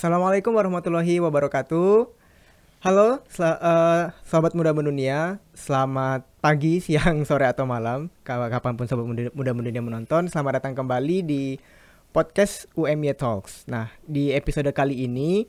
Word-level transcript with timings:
Assalamualaikum 0.00 0.56
warahmatullahi 0.56 1.20
wabarakatuh. 1.20 2.08
Halo, 2.80 3.20
sel- 3.28 3.60
uh, 3.60 4.08
sobat 4.24 4.56
muda 4.56 4.72
mendunia. 4.72 5.44
Selamat 5.52 6.24
pagi, 6.40 6.80
siang, 6.88 7.20
sore 7.28 7.44
atau 7.44 7.68
malam, 7.68 8.08
kapan 8.24 8.80
pun 8.80 8.88
sobat 8.88 9.04
muda, 9.04 9.28
muda 9.36 9.52
mendunia 9.52 9.84
menonton. 9.84 10.24
Selamat 10.32 10.56
datang 10.56 10.72
kembali 10.72 11.20
di 11.20 11.60
podcast 12.16 12.64
UMY 12.80 13.12
Talks. 13.12 13.68
Nah, 13.68 13.92
di 14.08 14.32
episode 14.32 14.72
kali 14.72 15.04
ini 15.04 15.44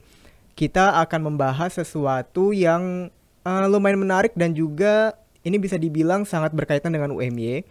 kita 0.59 0.99
akan 0.99 1.31
membahas 1.31 1.79
sesuatu 1.79 2.51
yang 2.51 3.07
uh, 3.47 3.65
lumayan 3.71 4.03
menarik 4.03 4.35
dan 4.35 4.51
juga 4.51 5.15
ini 5.47 5.63
bisa 5.63 5.79
dibilang 5.79 6.27
sangat 6.27 6.51
berkaitan 6.51 6.91
dengan 6.91 7.15
UMY 7.15 7.63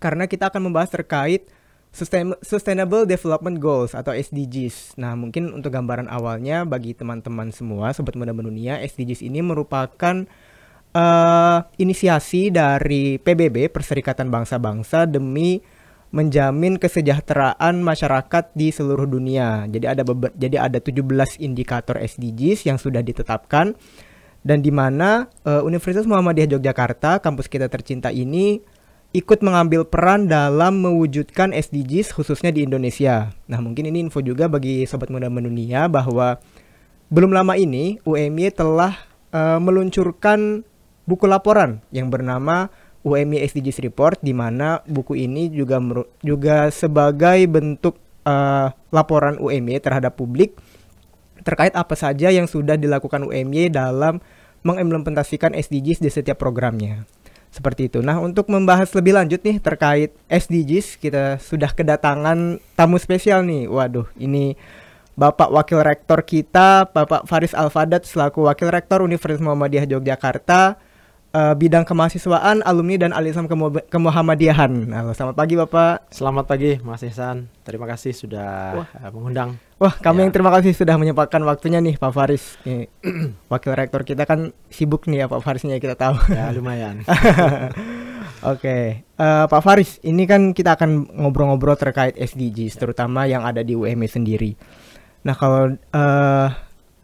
karena 0.00 0.24
kita 0.24 0.48
akan 0.48 0.64
membahas 0.64 0.96
terkait 0.96 1.44
Sustainable 1.90 3.02
Development 3.02 3.58
Goals 3.58 3.98
atau 3.98 4.14
SDGs. 4.14 4.94
Nah, 4.94 5.18
mungkin 5.18 5.50
untuk 5.50 5.74
gambaran 5.74 6.06
awalnya 6.06 6.62
bagi 6.62 6.94
teman-teman 6.94 7.50
semua, 7.50 7.90
sobat 7.90 8.14
muda 8.14 8.30
mendunia, 8.30 8.78
SDGs 8.78 9.26
ini 9.26 9.42
merupakan 9.42 10.22
uh, 10.94 11.58
inisiasi 11.82 12.54
dari 12.54 13.18
PBB 13.18 13.74
Perserikatan 13.74 14.30
Bangsa-Bangsa 14.30 15.10
demi 15.10 15.58
menjamin 16.10 16.78
kesejahteraan 16.78 17.82
masyarakat 17.82 18.54
di 18.54 18.74
seluruh 18.74 19.06
dunia. 19.06 19.66
Jadi 19.70 19.86
ada 19.86 20.02
jadi 20.34 20.56
ada 20.70 20.78
17 20.82 21.06
indikator 21.38 21.98
SDGs 21.98 22.66
yang 22.66 22.78
sudah 22.82 22.98
ditetapkan 23.02 23.78
dan 24.42 24.58
di 24.64 24.74
mana 24.74 25.30
uh, 25.46 25.62
Universitas 25.62 26.08
Muhammadiyah 26.08 26.58
Yogyakarta, 26.58 27.22
kampus 27.22 27.46
kita 27.46 27.70
tercinta 27.70 28.10
ini 28.10 28.58
ikut 29.10 29.42
mengambil 29.42 29.82
peran 29.82 30.30
dalam 30.30 30.86
mewujudkan 30.86 31.50
SDGs 31.50 32.14
khususnya 32.14 32.54
di 32.54 32.62
Indonesia. 32.62 33.34
Nah, 33.50 33.58
mungkin 33.58 33.90
ini 33.90 34.06
info 34.06 34.22
juga 34.22 34.46
bagi 34.46 34.86
sobat 34.86 35.10
muda 35.10 35.26
mendunia 35.26 35.90
bahwa 35.90 36.38
belum 37.10 37.34
lama 37.34 37.58
ini 37.58 37.98
UMY 38.06 38.54
telah 38.54 38.94
uh, 39.34 39.58
meluncurkan 39.58 40.62
buku 41.10 41.26
laporan 41.26 41.82
yang 41.90 42.06
bernama 42.06 42.70
UMY 43.02 43.42
SDGs 43.50 43.82
Report 43.82 44.22
di 44.22 44.30
mana 44.30 44.78
buku 44.86 45.18
ini 45.18 45.50
juga 45.50 45.82
juga 46.22 46.70
sebagai 46.70 47.50
bentuk 47.50 47.98
uh, 48.22 48.70
laporan 48.94 49.42
UMY 49.42 49.82
terhadap 49.82 50.14
publik 50.14 50.54
terkait 51.42 51.72
apa 51.74 51.96
saja 51.96 52.30
yang 52.30 52.46
sudah 52.46 52.78
dilakukan 52.78 53.26
UMY 53.26 53.72
dalam 53.74 54.22
mengimplementasikan 54.60 55.56
SDGs 55.56 56.04
di 56.04 56.12
setiap 56.12 56.36
programnya. 56.36 57.08
Seperti 57.50 57.90
itu. 57.90 57.98
Nah, 57.98 58.22
untuk 58.22 58.46
membahas 58.46 58.86
lebih 58.94 59.18
lanjut 59.18 59.42
nih 59.42 59.58
terkait 59.58 60.14
SDGs, 60.30 60.94
kita 61.02 61.42
sudah 61.42 61.74
kedatangan 61.74 62.62
tamu 62.78 62.94
spesial 62.96 63.42
nih. 63.42 63.66
Waduh, 63.66 64.06
ini 64.14 64.54
Bapak 65.18 65.50
Wakil 65.50 65.82
Rektor 65.82 66.22
kita, 66.22 66.86
Bapak 66.88 67.26
Faris 67.26 67.52
Alfadat 67.52 68.06
selaku 68.06 68.46
Wakil 68.46 68.70
Rektor 68.70 69.02
Universitas 69.02 69.42
Muhammadiyah 69.42 69.84
Yogyakarta 69.84 70.78
uh, 71.34 71.54
bidang 71.54 71.86
kemahasiswaan, 71.86 72.62
alumni 72.66 72.96
dan 72.98 73.10
alisam 73.14 73.46
kemu 73.46 73.86
kemuhammadiyahan. 73.90 74.90
Halo, 74.90 75.12
selamat 75.14 75.36
pagi 75.38 75.54
Bapak. 75.58 76.10
Selamat 76.10 76.44
pagi 76.46 76.78
Mas 76.82 77.02
Ihsan. 77.06 77.50
Terima 77.62 77.86
kasih 77.86 78.12
sudah 78.14 78.82
Wah. 78.82 78.88
Uh, 78.98 79.10
mengundang. 79.14 79.50
Wah, 79.80 79.94
kami 79.96 80.20
ya. 80.20 80.22
yang 80.28 80.32
terima 80.34 80.50
kasih 80.52 80.76
sudah 80.76 80.94
menyempatkan 81.00 81.40
waktunya 81.46 81.80
nih 81.80 81.96
Pak 81.96 82.12
Faris. 82.12 82.60
Nih, 82.66 82.90
wakil 83.52 83.72
rektor 83.72 84.02
kita 84.04 84.28
kan 84.28 84.52
sibuk 84.68 85.08
nih 85.08 85.24
ya 85.24 85.26
Pak 85.30 85.40
Farisnya 85.40 85.80
kita 85.80 85.96
tahu. 85.96 86.16
Ya, 86.34 86.52
lumayan. 86.52 87.02
Oke, 88.40 88.64
okay. 88.64 88.84
uh, 89.20 89.44
eh, 89.44 89.46
Pak 89.52 89.60
Faris, 89.60 90.00
ini 90.00 90.24
kan 90.24 90.56
kita 90.56 90.72
akan 90.72 91.12
ngobrol-ngobrol 91.12 91.76
terkait 91.76 92.16
SDGs, 92.16 92.80
terutama 92.80 93.28
yang 93.28 93.44
ada 93.44 93.60
di 93.60 93.76
UME 93.76 94.08
sendiri. 94.08 94.56
Nah, 95.28 95.36
kalau 95.36 95.76
uh, 95.76 96.48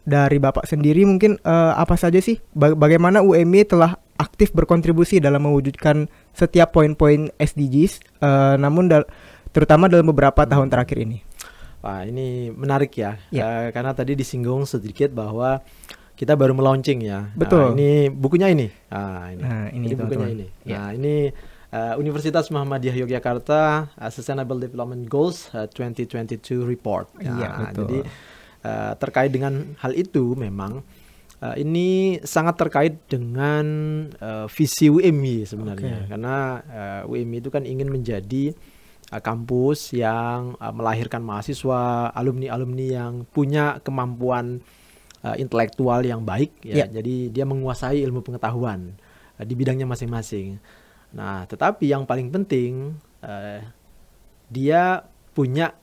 dari 0.01 0.37
Bapak 0.41 0.65
sendiri 0.65 1.05
mungkin 1.05 1.37
uh, 1.45 1.77
apa 1.77 1.93
saja 1.93 2.17
sih, 2.17 2.41
bagaimana 2.57 3.21
UME 3.21 3.69
telah 3.69 4.01
aktif 4.17 4.51
berkontribusi 4.51 5.21
dalam 5.21 5.45
mewujudkan 5.45 6.09
setiap 6.33 6.73
poin-poin 6.73 7.29
SDGs, 7.37 8.01
uh, 8.21 8.57
namun 8.57 8.89
dal 8.89 9.05
terutama 9.53 9.89
dalam 9.89 10.09
beberapa 10.09 10.43
hmm. 10.43 10.51
tahun 10.51 10.67
terakhir 10.69 10.97
ini. 11.01 11.17
Wah, 11.85 12.03
ini 12.03 12.49
menarik 12.51 12.91
ya, 12.97 13.21
ya. 13.29 13.45
Uh, 13.45 13.67
karena 13.69 13.93
tadi 13.93 14.17
disinggung 14.17 14.65
sedikit 14.65 15.13
bahwa 15.13 15.61
kita 16.17 16.33
baru 16.33 16.57
melaunching 16.57 17.05
ya. 17.05 17.29
Betul. 17.37 17.71
Nah, 17.71 17.77
ini 17.77 18.09
bukunya 18.09 18.49
ini. 18.49 18.67
Nah, 18.89 19.29
ini, 19.29 19.41
nah, 19.45 19.65
ini, 19.69 19.85
ini 19.85 19.95
bukunya 19.95 20.27
ini. 20.33 20.45
Ya. 20.65 20.77
Nah, 20.81 20.89
ini 20.97 21.15
uh, 21.69 21.93
Universitas 22.01 22.49
Muhammadiyah 22.49 23.05
Yogyakarta 23.05 23.93
uh, 23.93 24.09
Sustainable 24.09 24.57
Development 24.57 25.05
Goals 25.05 25.53
uh, 25.53 25.69
2022 25.69 26.65
Report. 26.65 27.05
Iya, 27.21 27.29
nah, 27.29 27.69
betul. 27.69 27.85
Jadi 27.85 27.99
uh, 28.65 28.93
terkait 28.97 29.29
dengan 29.29 29.77
hal 29.77 29.93
itu 29.93 30.33
memang 30.33 30.81
Uh, 31.37 31.53
ini 31.53 32.17
sangat 32.25 32.57
terkait 32.57 32.97
dengan 33.05 33.65
uh, 34.17 34.49
visi 34.49 34.89
UMI 34.89 35.45
sebenarnya 35.45 36.01
okay. 36.01 36.09
karena 36.09 36.35
uh, 36.65 37.13
UMI 37.13 37.45
itu 37.45 37.53
kan 37.53 37.61
ingin 37.61 37.93
menjadi 37.93 38.57
uh, 39.13 39.21
kampus 39.21 39.93
yang 39.93 40.57
uh, 40.57 40.73
melahirkan 40.73 41.21
mahasiswa 41.21 42.09
alumni-alumni 42.17 42.87
yang 42.89 43.13
punya 43.29 43.77
kemampuan 43.85 44.65
uh, 45.21 45.37
intelektual 45.37 46.01
yang 46.01 46.25
baik 46.25 46.57
ya 46.65 46.81
yeah. 46.81 46.89
jadi 46.89 47.29
dia 47.29 47.45
menguasai 47.45 48.01
ilmu 48.01 48.25
pengetahuan 48.25 48.97
uh, 49.37 49.45
di 49.45 49.53
bidangnya 49.53 49.85
masing-masing. 49.85 50.57
Nah, 51.13 51.47
tetapi 51.47 51.87
yang 51.87 52.03
paling 52.03 52.33
penting 52.33 52.97
uh, 53.23 53.61
dia 54.49 55.05
punya 55.31 55.75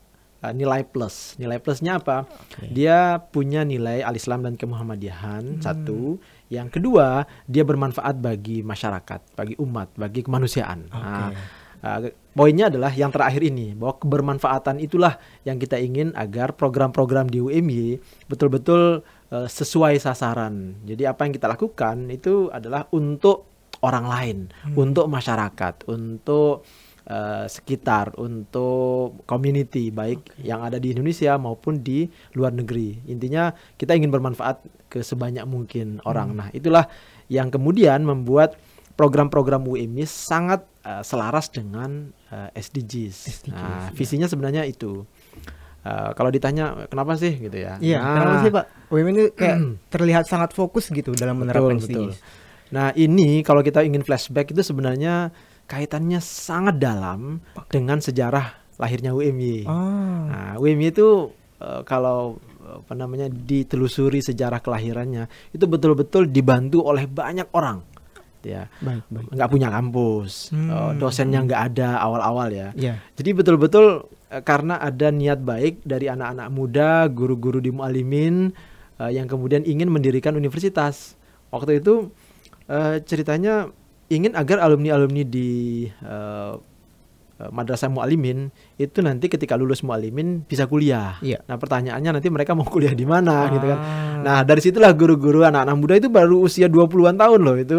uh, 0.44 0.52
nilai 0.52 0.84
plus. 0.84 1.40
Nilai 1.40 1.56
plusnya 1.56 1.96
apa? 1.96 2.28
Okay. 2.28 2.68
Dia 2.68 3.16
punya 3.32 3.64
nilai 3.64 4.04
al-Islam 4.04 4.44
dan 4.44 4.60
kemuhammadiyahan 4.60 5.56
hmm. 5.56 5.62
satu. 5.64 6.20
Yang 6.52 6.80
kedua, 6.80 7.24
dia 7.48 7.64
bermanfaat 7.64 8.20
bagi 8.20 8.60
masyarakat, 8.60 9.32
bagi 9.32 9.56
umat, 9.56 9.96
bagi 9.96 10.20
kemanusiaan. 10.20 10.92
Okay. 10.92 11.00
Nah, 11.00 11.28
uh, 11.80 11.98
poinnya 12.36 12.68
adalah 12.68 12.92
yang 12.92 13.08
terakhir 13.08 13.40
ini 13.40 13.72
bahwa 13.72 13.96
kebermanfaatan 13.96 14.76
itulah 14.84 15.16
yang 15.48 15.56
kita 15.56 15.80
ingin 15.80 16.12
agar 16.12 16.52
program-program 16.52 17.32
di 17.32 17.40
UMY 17.40 17.98
betul-betul 18.28 19.00
uh, 19.32 19.48
sesuai 19.48 19.96
sasaran. 19.96 20.84
Jadi 20.84 21.08
apa 21.08 21.24
yang 21.24 21.32
kita 21.32 21.48
lakukan 21.48 22.12
itu 22.12 22.52
adalah 22.52 22.84
untuk 22.92 23.48
orang 23.84 24.06
lain, 24.08 24.38
hmm. 24.48 24.80
untuk 24.80 25.06
masyarakat, 25.12 25.84
untuk 25.92 26.64
uh, 27.08 27.44
sekitar 27.48 28.16
untuk 28.16 29.24
community 29.28 29.92
baik 29.92 30.24
okay. 30.24 30.48
yang 30.48 30.64
ada 30.64 30.80
di 30.80 30.92
Indonesia 30.92 31.36
maupun 31.36 31.80
di 31.84 32.08
luar 32.36 32.52
negeri. 32.52 33.04
Intinya 33.08 33.52
kita 33.76 33.96
ingin 33.96 34.12
bermanfaat 34.12 34.64
ke 34.88 35.04
sebanyak 35.04 35.44
mungkin 35.44 36.00
orang. 36.06 36.34
Hmm. 36.34 36.38
Nah, 36.44 36.48
itulah 36.54 36.88
yang 37.28 37.48
kemudian 37.48 38.04
membuat 38.04 38.56
program-program 38.94 39.66
UMI 39.66 40.06
sangat 40.06 40.62
uh, 40.86 41.02
selaras 41.02 41.50
dengan 41.50 42.14
uh, 42.30 42.48
SDGs. 42.54 43.16
SDGs. 43.42 43.50
Nah, 43.50 43.90
ya. 43.90 43.96
visinya 43.96 44.26
sebenarnya 44.30 44.62
itu. 44.64 45.02
Uh, 45.84 46.16
kalau 46.16 46.32
ditanya 46.32 46.88
kenapa 46.88 47.12
sih 47.20 47.36
gitu 47.36 47.60
ya? 47.60 47.76
Iya, 47.76 48.00
nah, 48.00 48.14
kenapa 48.16 48.34
sih 48.40 48.50
Pak? 48.54 48.64
UMI 48.88 49.10
ini 49.12 49.24
kayak 49.36 49.58
terlihat 49.92 50.24
sangat 50.24 50.56
fokus 50.56 50.88
gitu 50.88 51.12
dalam 51.12 51.42
menerapkan 51.42 51.76
betul, 51.76 51.84
SDGs. 51.84 52.16
Betul. 52.16 52.42
Nah, 52.72 52.88
ini 52.96 53.44
kalau 53.44 53.60
kita 53.60 53.84
ingin 53.84 54.00
flashback 54.00 54.50
itu 54.50 54.64
sebenarnya 54.64 55.30
kaitannya 55.64 56.20
sangat 56.20 56.76
dalam 56.76 57.40
dengan 57.72 57.98
sejarah 58.00 58.64
lahirnya 58.76 59.14
UMY. 59.14 59.64
Oh. 59.64 60.28
Nah, 60.28 60.54
UMY 60.58 60.90
itu 60.90 61.30
uh, 61.62 61.82
kalau 61.86 62.38
apa 62.64 62.92
namanya 62.96 63.28
ditelusuri 63.28 64.24
sejarah 64.24 64.64
kelahirannya 64.64 65.28
itu 65.52 65.64
betul-betul 65.68 66.32
dibantu 66.32 66.80
oleh 66.80 67.04
banyak 67.04 67.52
orang 67.52 67.84
ya 68.44 68.68
baik, 68.80 69.04
baik. 69.08 69.26
nggak 69.36 69.50
punya 69.52 69.68
kampus 69.72 70.52
hmm. 70.52 70.68
uh, 70.68 70.92
dosennya 70.96 71.44
nggak 71.44 71.62
ada 71.72 72.00
awal-awal 72.00 72.48
ya 72.52 72.72
yeah. 72.76 73.00
jadi 73.16 73.36
betul-betul 73.36 74.08
uh, 74.08 74.42
karena 74.44 74.80
ada 74.80 75.08
niat 75.12 75.40
baik 75.40 75.84
dari 75.84 76.08
anak-anak 76.12 76.48
muda 76.52 77.08
guru-guru 77.08 77.60
di 77.60 77.72
mualimin 77.72 78.52
yang 78.94 79.26
kemudian 79.26 79.66
ingin 79.66 79.90
mendirikan 79.90 80.38
universitas 80.38 81.18
waktu 81.50 81.82
itu 81.82 82.14
ceritanya 83.10 83.74
ingin 84.12 84.36
agar 84.36 84.60
alumni-alumni 84.60 85.22
di 85.24 85.84
uh, 86.04 86.56
madrasah 87.50 87.90
mualimin 87.90 88.48
itu 88.78 89.02
nanti 89.02 89.26
ketika 89.26 89.58
lulus 89.58 89.82
mualimin 89.82 90.46
bisa 90.46 90.70
kuliah. 90.70 91.18
Iya. 91.18 91.42
Nah 91.50 91.58
pertanyaannya 91.58 92.20
nanti 92.20 92.28
mereka 92.30 92.54
mau 92.54 92.64
kuliah 92.64 92.94
di 92.94 93.02
mana 93.04 93.48
ah. 93.48 93.52
gitu 93.52 93.66
kan. 93.66 93.78
Nah 94.22 94.38
dari 94.46 94.60
situlah 94.62 94.94
guru-guru 94.94 95.42
anak-anak 95.42 95.76
muda 95.76 95.94
itu 95.98 96.08
baru 96.08 96.46
usia 96.46 96.70
20-an 96.70 97.18
tahun 97.18 97.40
loh 97.42 97.56
itu 97.58 97.78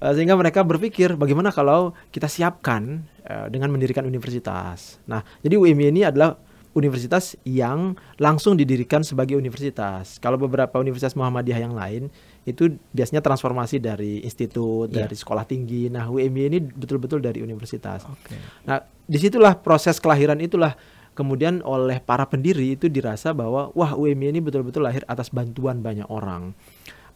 uh, 0.00 0.12
sehingga 0.14 0.38
mereka 0.38 0.62
berpikir 0.62 1.18
bagaimana 1.18 1.50
kalau 1.50 1.96
kita 2.14 2.28
siapkan 2.30 3.08
dengan 3.22 3.70
mendirikan 3.70 4.02
universitas. 4.02 4.98
Nah 5.06 5.22
jadi 5.40 5.54
UMI 5.56 5.94
ini 5.94 6.02
adalah 6.02 6.36
universitas 6.72 7.36
yang 7.44 7.96
langsung 8.16 8.56
didirikan 8.56 9.04
sebagai 9.04 9.36
universitas. 9.36 10.16
Kalau 10.18 10.40
beberapa 10.40 10.80
universitas 10.80 11.12
Muhammadiyah 11.12 11.60
yang 11.60 11.76
lain 11.76 12.08
itu 12.48 12.80
biasanya 12.90 13.22
transformasi 13.22 13.78
dari 13.78 14.24
institut, 14.24 14.90
yeah. 14.90 15.04
dari 15.04 15.14
sekolah 15.14 15.44
tinggi. 15.44 15.92
Nah, 15.92 16.08
UMY 16.08 16.42
ini 16.48 16.58
betul-betul 16.64 17.20
dari 17.20 17.44
universitas. 17.44 18.02
Okay. 18.04 18.40
Nah, 18.66 18.82
di 19.04 19.18
situlah 19.20 19.60
proses 19.60 20.00
kelahiran 20.00 20.40
itulah 20.40 20.74
kemudian 21.12 21.60
oleh 21.62 22.00
para 22.00 22.24
pendiri 22.24 22.72
itu 22.72 22.88
dirasa 22.88 23.36
bahwa 23.36 23.68
wah 23.76 23.92
UMY 23.92 24.32
ini 24.32 24.40
betul-betul 24.40 24.88
lahir 24.88 25.04
atas 25.04 25.28
bantuan 25.28 25.84
banyak 25.84 26.08
orang 26.08 26.56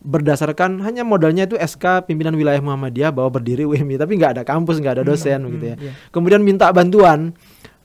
berdasarkan 0.05 0.85
hanya 0.85 1.03
modalnya 1.03 1.49
itu 1.49 1.57
SK 1.57 2.05
pimpinan 2.05 2.37
wilayah 2.37 2.61
Muhammadiyah 2.61 3.11
bahwa 3.17 3.41
berdiri 3.41 3.65
UMY 3.65 3.97
tapi 3.97 4.21
nggak 4.21 4.39
ada 4.39 4.43
kampus 4.45 4.77
nggak 4.79 5.01
ada 5.01 5.05
hmm, 5.09 5.11
dosen 5.11 5.41
hmm, 5.41 5.53
gitu 5.57 5.65
ya 5.65 5.77
yeah. 5.81 5.95
kemudian 6.13 6.45
minta 6.45 6.69
bantuan 6.69 7.33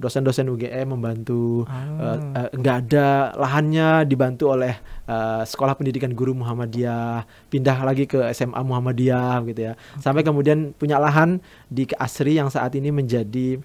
dosen-dosen 0.01 0.49
UGM 0.49 0.97
membantu 0.97 1.69
ah. 1.69 2.17
uh, 2.17 2.17
uh, 2.17 2.49
nggak 2.57 2.75
ada 2.89 3.37
lahannya 3.37 4.09
dibantu 4.09 4.57
oleh 4.57 4.73
uh, 5.05 5.45
sekolah 5.45 5.77
pendidikan 5.77 6.11
guru 6.17 6.33
Muhammadiyah 6.33 7.29
pindah 7.53 7.77
lagi 7.85 8.09
ke 8.09 8.17
SMA 8.33 8.59
Muhammadiyah 8.65 9.45
gitu 9.45 9.61
ya 9.71 9.73
okay. 9.77 10.01
sampai 10.01 10.25
kemudian 10.25 10.73
punya 10.73 10.97
lahan 10.97 11.37
di 11.69 11.85
Asri 11.95 12.41
yang 12.41 12.49
saat 12.49 12.73
ini 12.73 12.89
menjadi 12.89 13.61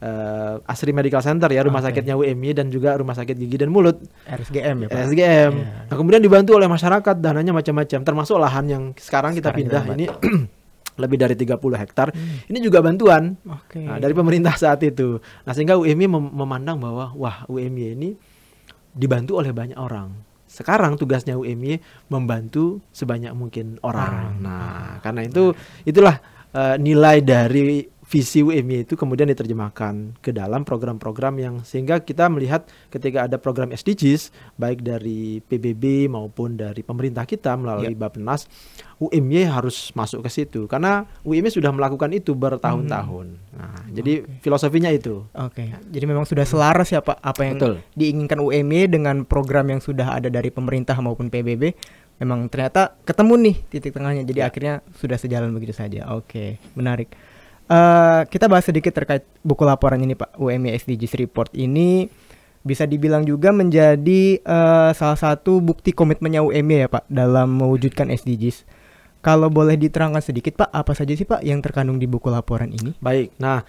uh, 0.00 0.62
Asri 0.70 0.94
Medical 0.94 1.20
Center 1.20 1.48
ya 1.52 1.64
rumah 1.64 1.84
okay. 1.84 1.92
sakitnya 1.92 2.14
UMY 2.16 2.50
dan 2.56 2.66
juga 2.72 2.96
rumah 2.96 3.14
sakit 3.14 3.36
gigi 3.36 3.56
dan 3.60 3.70
mulut 3.70 4.00
RSGM 4.26 4.76
ya 4.84 4.88
Pak. 4.88 4.96
RSGM. 4.96 5.52
Yeah. 5.54 5.86
Nah, 5.90 5.96
kemudian 5.96 6.22
dibantu 6.24 6.56
oleh 6.56 6.68
masyarakat 6.68 7.14
dananya 7.20 7.52
macam-macam 7.54 8.00
termasuk 8.02 8.36
lahan 8.40 8.64
yang 8.66 8.82
sekarang 8.96 9.36
kita 9.36 9.52
sekarang 9.52 9.58
pindah 9.66 9.82
ini 9.94 10.06
lebih 11.00 11.16
dari 11.16 11.34
30 11.34 11.56
hektar. 11.56 12.12
Hmm. 12.12 12.44
Ini 12.46 12.58
juga 12.60 12.84
bantuan 12.84 13.34
okay. 13.48 13.82
nah, 13.82 13.96
dari 13.96 14.12
pemerintah 14.12 14.54
saat 14.60 14.84
itu. 14.84 15.18
Nah, 15.48 15.52
sehingga 15.56 15.80
UMY 15.80 16.06
mem 16.06 16.24
memandang 16.30 16.76
bahwa 16.76 17.16
wah 17.16 17.48
UMY 17.48 17.96
ini 17.96 18.10
dibantu 18.92 19.40
oleh 19.40 19.50
banyak 19.50 19.78
orang. 19.80 20.12
Sekarang 20.50 20.98
tugasnya 20.98 21.38
UMY 21.38 21.80
membantu 22.10 22.84
sebanyak 22.92 23.32
mungkin 23.32 23.80
orang. 23.80 24.36
Hmm. 24.36 24.42
Nah, 24.44 25.00
karena 25.00 25.24
itu 25.24 25.56
itulah 25.88 26.20
uh, 26.52 26.76
nilai 26.76 27.22
dari 27.22 27.86
visi 28.10 28.42
UMY 28.42 28.90
itu 28.90 28.98
kemudian 28.98 29.30
diterjemahkan 29.30 30.18
ke 30.18 30.34
dalam 30.34 30.66
program-program 30.66 31.38
yang 31.38 31.54
sehingga 31.62 32.02
kita 32.02 32.26
melihat 32.26 32.66
ketika 32.90 33.30
ada 33.30 33.38
program 33.38 33.70
SDGs 33.70 34.34
baik 34.58 34.82
dari 34.82 35.38
PBB 35.46 36.10
maupun 36.10 36.58
dari 36.58 36.82
pemerintah 36.82 37.22
kita 37.22 37.54
melalui 37.54 37.94
yeah. 37.94 38.02
Bappenas 38.02 38.50
UMY 39.00 39.48
harus 39.48 39.88
masuk 39.96 40.28
ke 40.28 40.30
situ 40.30 40.68
karena 40.68 41.08
UMY 41.24 41.48
sudah 41.48 41.72
melakukan 41.72 42.12
itu 42.12 42.36
bertahun-tahun. 42.36 43.26
Hmm. 43.32 43.56
Nah, 43.56 43.80
jadi 43.88 44.20
okay. 44.20 44.44
filosofinya 44.44 44.92
itu. 44.92 45.24
Oke. 45.32 45.72
Okay. 45.72 45.80
Jadi 45.88 46.04
memang 46.04 46.28
sudah 46.28 46.44
selaras 46.44 46.92
ya 46.92 47.00
Pak 47.00 47.16
apa 47.16 47.42
yang 47.48 47.56
Betul. 47.56 47.74
diinginkan 47.96 48.44
UMY 48.44 48.92
dengan 48.92 49.24
program 49.24 49.72
yang 49.72 49.80
sudah 49.80 50.20
ada 50.20 50.28
dari 50.28 50.52
pemerintah 50.52 51.00
maupun 51.00 51.32
PBB 51.32 51.72
memang 52.20 52.52
ternyata 52.52 52.92
ketemu 53.08 53.34
nih 53.48 53.56
titik 53.72 53.96
tengahnya. 53.96 54.22
Jadi 54.28 54.40
ya. 54.44 54.52
akhirnya 54.52 54.74
sudah 55.00 55.16
sejalan 55.16 55.48
begitu 55.56 55.72
saja. 55.72 56.12
Oke, 56.12 56.28
okay. 56.28 56.50
menarik. 56.76 57.16
Uh, 57.70 58.28
kita 58.28 58.52
bahas 58.52 58.68
sedikit 58.68 58.92
terkait 58.92 59.24
buku 59.40 59.64
laporan 59.64 60.02
ini 60.04 60.12
Pak 60.12 60.36
UMI 60.36 60.76
SDGs 60.76 61.16
Report 61.16 61.48
ini 61.56 62.10
bisa 62.60 62.84
dibilang 62.84 63.24
juga 63.24 63.54
menjadi 63.56 64.44
uh, 64.44 64.92
salah 64.92 65.16
satu 65.16 65.64
bukti 65.64 65.96
komitmennya 65.96 66.44
UMI 66.44 66.76
ya 66.84 66.88
Pak 66.92 67.08
dalam 67.08 67.56
mewujudkan 67.56 68.12
SDGs. 68.12 68.79
Kalau 69.20 69.52
boleh 69.52 69.76
diterangkan 69.76 70.24
sedikit 70.24 70.64
Pak, 70.64 70.72
apa 70.72 70.92
saja 70.96 71.12
sih 71.12 71.28
Pak 71.28 71.44
yang 71.44 71.60
terkandung 71.60 72.00
di 72.00 72.08
buku 72.08 72.32
laporan 72.32 72.72
ini? 72.72 72.96
Baik, 73.04 73.36
nah 73.36 73.60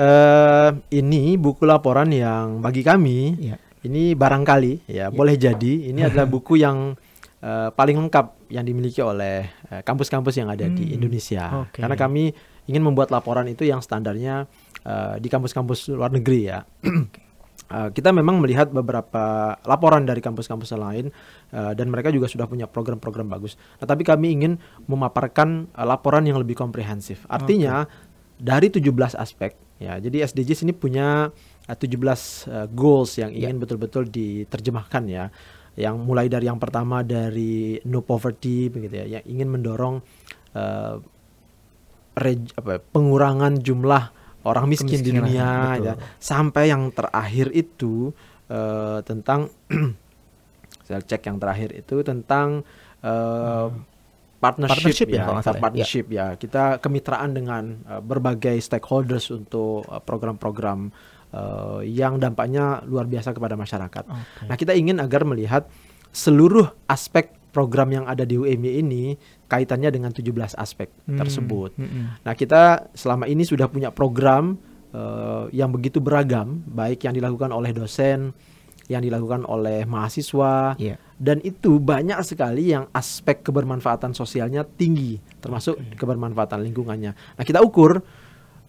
uh, 0.00 0.70
ini 0.88 1.36
buku 1.36 1.68
laporan 1.68 2.08
yang 2.08 2.64
bagi 2.64 2.80
kami 2.80 3.36
ya. 3.36 3.56
ini 3.84 4.16
barangkali 4.16 4.88
ya, 4.88 5.08
ya. 5.08 5.12
boleh 5.12 5.36
jadi 5.36 5.92
ini 5.92 6.00
adalah 6.00 6.24
buku 6.34 6.64
yang 6.64 6.96
uh, 7.44 7.68
paling 7.76 8.00
lengkap 8.00 8.48
yang 8.48 8.64
dimiliki 8.64 9.04
oleh 9.04 9.52
kampus-kampus 9.84 10.34
uh, 10.34 10.38
yang 10.40 10.48
ada 10.48 10.66
hmm. 10.66 10.74
di 10.74 10.84
Indonesia. 10.96 11.68
Okay. 11.68 11.84
Karena 11.84 11.96
kami 12.00 12.32
ingin 12.64 12.80
membuat 12.80 13.12
laporan 13.12 13.46
itu 13.52 13.68
yang 13.68 13.84
standarnya 13.84 14.48
uh, 14.88 15.20
di 15.20 15.28
kampus-kampus 15.28 15.92
luar 15.92 16.08
negeri 16.08 16.40
ya. 16.48 16.64
Uh, 17.70 17.86
kita 17.94 18.10
memang 18.10 18.42
melihat 18.42 18.66
beberapa 18.74 19.54
laporan 19.62 20.02
dari 20.02 20.18
kampus-kampus 20.18 20.74
lain 20.74 21.14
uh, 21.54 21.70
dan 21.70 21.86
mereka 21.86 22.10
juga 22.10 22.26
sudah 22.26 22.50
punya 22.50 22.66
program-program 22.66 23.30
bagus. 23.30 23.54
Nah, 23.78 23.86
tapi 23.86 24.02
kami 24.02 24.34
ingin 24.34 24.58
memaparkan 24.90 25.70
uh, 25.78 25.86
laporan 25.86 26.26
yang 26.26 26.42
lebih 26.42 26.58
komprehensif. 26.58 27.22
Artinya 27.30 27.86
okay. 27.86 28.42
dari 28.42 28.74
17 28.74 29.14
aspek 29.14 29.54
ya. 29.78 30.02
Jadi 30.02 30.18
SDGs 30.18 30.66
ini 30.66 30.74
punya 30.74 31.30
uh, 31.70 31.76
17 31.78 31.94
uh, 31.94 32.66
goals 32.74 33.22
yang 33.22 33.30
ingin 33.30 33.54
ya. 33.54 33.60
betul-betul 33.62 34.10
yeah. 34.10 34.12
diterjemahkan 34.18 35.02
ya. 35.06 35.24
Yang 35.78 35.96
mulai 36.02 36.26
dari 36.26 36.50
yang 36.50 36.58
pertama 36.58 37.06
dari 37.06 37.78
no 37.86 38.02
poverty 38.02 38.66
begitu 38.66 38.98
ya, 38.98 39.06
yang 39.06 39.24
ingin 39.30 39.48
mendorong 39.48 40.02
uh, 40.58 40.98
apa, 42.58 42.82
pengurangan 42.90 43.62
jumlah 43.62 44.19
orang 44.44 44.64
miskin 44.68 45.00
di 45.00 45.10
dunia 45.12 45.76
ya 45.80 45.94
sampai 46.16 46.72
yang 46.72 46.88
terakhir 46.92 47.52
itu 47.52 48.12
uh, 48.48 49.00
tentang 49.04 49.52
saya 50.86 51.00
cek 51.04 51.22
yang 51.28 51.38
terakhir 51.38 51.70
itu 51.76 52.02
tentang 52.02 52.66
uh, 53.04 53.70
hmm. 53.70 54.40
partnership, 54.40 54.74
partnership 54.80 55.08
ya, 55.12 55.22
ya, 55.28 55.40
ya 55.40 55.52
partnership 55.60 56.06
ya. 56.08 56.16
ya 56.16 56.26
kita 56.40 56.64
kemitraan 56.80 57.30
dengan 57.36 57.64
uh, 57.86 58.00
berbagai 58.00 58.56
stakeholders 58.58 59.28
untuk 59.30 59.84
program-program 60.04 60.90
uh, 61.32 61.80
yang 61.84 62.18
dampaknya 62.18 62.82
luar 62.86 63.06
biasa 63.06 63.34
kepada 63.34 63.54
masyarakat. 63.54 64.04
Okay. 64.06 64.46
Nah 64.50 64.56
kita 64.58 64.72
ingin 64.74 64.98
agar 64.98 65.22
melihat 65.22 65.66
seluruh 66.10 66.74
aspek 66.90 67.39
program 67.50 67.90
yang 67.90 68.04
ada 68.06 68.22
di 68.22 68.38
UMY 68.38 68.80
ini 68.80 69.14
kaitannya 69.50 69.90
dengan 69.90 70.10
17 70.14 70.54
aspek 70.56 70.88
hmm. 71.06 71.18
tersebut. 71.18 71.70
Hmm. 71.76 72.16
Nah, 72.22 72.34
kita 72.38 72.90
selama 72.94 73.26
ini 73.26 73.42
sudah 73.42 73.66
punya 73.66 73.90
program 73.90 74.56
uh, 74.94 75.50
yang 75.50 75.74
begitu 75.74 75.98
beragam, 75.98 76.62
baik 76.70 77.04
yang 77.06 77.14
dilakukan 77.14 77.50
oleh 77.50 77.74
dosen, 77.74 78.30
yang 78.90 79.02
dilakukan 79.06 79.46
oleh 79.46 79.86
mahasiswa, 79.86 80.74
yeah. 80.78 80.98
dan 81.14 81.38
itu 81.46 81.78
banyak 81.78 82.18
sekali 82.26 82.74
yang 82.74 82.90
aspek 82.90 83.46
kebermanfaatan 83.46 84.10
sosialnya 84.14 84.66
tinggi, 84.66 85.22
termasuk 85.38 85.78
okay. 85.78 85.94
kebermanfaatan 85.94 86.58
lingkungannya. 86.66 87.14
Nah, 87.14 87.44
kita 87.46 87.62
ukur 87.62 88.02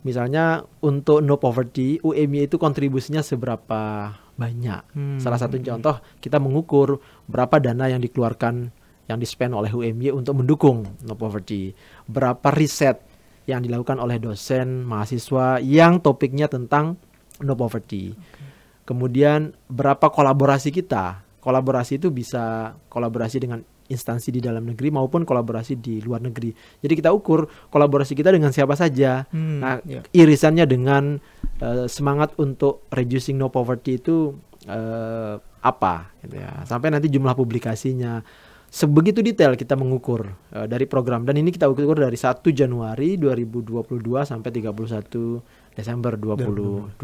misalnya 0.05 0.61
untuk 0.81 1.25
no 1.25 1.41
poverty, 1.41 2.01
UMY 2.05 2.49
itu 2.49 2.61
kontribusinya 2.61 3.25
seberapa 3.25 4.13
banyak. 4.41 4.81
Hmm. 4.97 5.19
Salah 5.21 5.37
satu 5.37 5.61
contoh 5.61 6.01
kita 6.17 6.41
mengukur 6.41 6.97
berapa 7.29 7.61
dana 7.61 7.85
yang 7.85 8.01
dikeluarkan 8.01 8.73
yang 9.05 9.17
dispend 9.21 9.53
oleh 9.53 9.69
UMY 9.69 10.09
untuk 10.09 10.41
mendukung 10.41 10.89
no 11.05 11.13
poverty. 11.13 11.77
Berapa 12.09 12.49
riset 12.49 12.97
yang 13.45 13.61
dilakukan 13.61 14.01
oleh 14.01 14.17
dosen, 14.17 14.81
mahasiswa 14.81 15.61
yang 15.61 16.01
topiknya 16.01 16.49
tentang 16.49 16.97
no 17.45 17.53
poverty. 17.53 18.17
Okay. 18.17 18.49
Kemudian 18.87 19.53
berapa 19.69 20.09
kolaborasi 20.09 20.73
kita? 20.73 21.21
Kolaborasi 21.41 22.01
itu 22.01 22.09
bisa 22.09 22.73
kolaborasi 22.89 23.37
dengan 23.41 23.61
instansi 23.91 24.31
di 24.31 24.39
dalam 24.39 24.63
negeri 24.63 24.87
maupun 24.87 25.27
kolaborasi 25.27 25.83
di 25.83 25.99
luar 25.99 26.23
negeri. 26.23 26.55
Jadi 26.79 26.93
kita 26.95 27.11
ukur 27.11 27.47
kolaborasi 27.67 28.15
kita 28.15 28.31
dengan 28.31 28.55
siapa 28.55 28.79
saja. 28.79 29.27
Hmm, 29.29 29.59
nah, 29.59 29.77
yeah. 29.83 30.03
irisannya 30.15 30.63
dengan 30.63 31.19
uh, 31.61 31.85
semangat 31.87 32.33
untuk 32.41 32.83
reducing 32.91 33.37
no 33.37 33.53
poverty 33.53 34.01
itu 34.01 34.35
uh, 34.67 35.37
apa 35.61 36.11
gitu 36.25 36.41
ya. 36.41 36.65
Sampai 36.65 36.89
nanti 36.89 37.07
jumlah 37.07 37.37
publikasinya 37.37 38.25
sebegitu 38.71 39.19
detail 39.19 39.59
kita 39.59 39.75
mengukur 39.75 40.31
uh, 40.55 40.65
dari 40.65 40.87
program 40.87 41.27
dan 41.27 41.35
ini 41.35 41.51
kita 41.51 41.67
ukur 41.67 41.99
dari 41.99 42.15
1 42.15 42.39
Januari 42.55 43.19
2022 43.19 43.83
sampai 44.23 44.49
31 44.49 45.75
Desember 45.75 46.15
2022. 46.15 46.99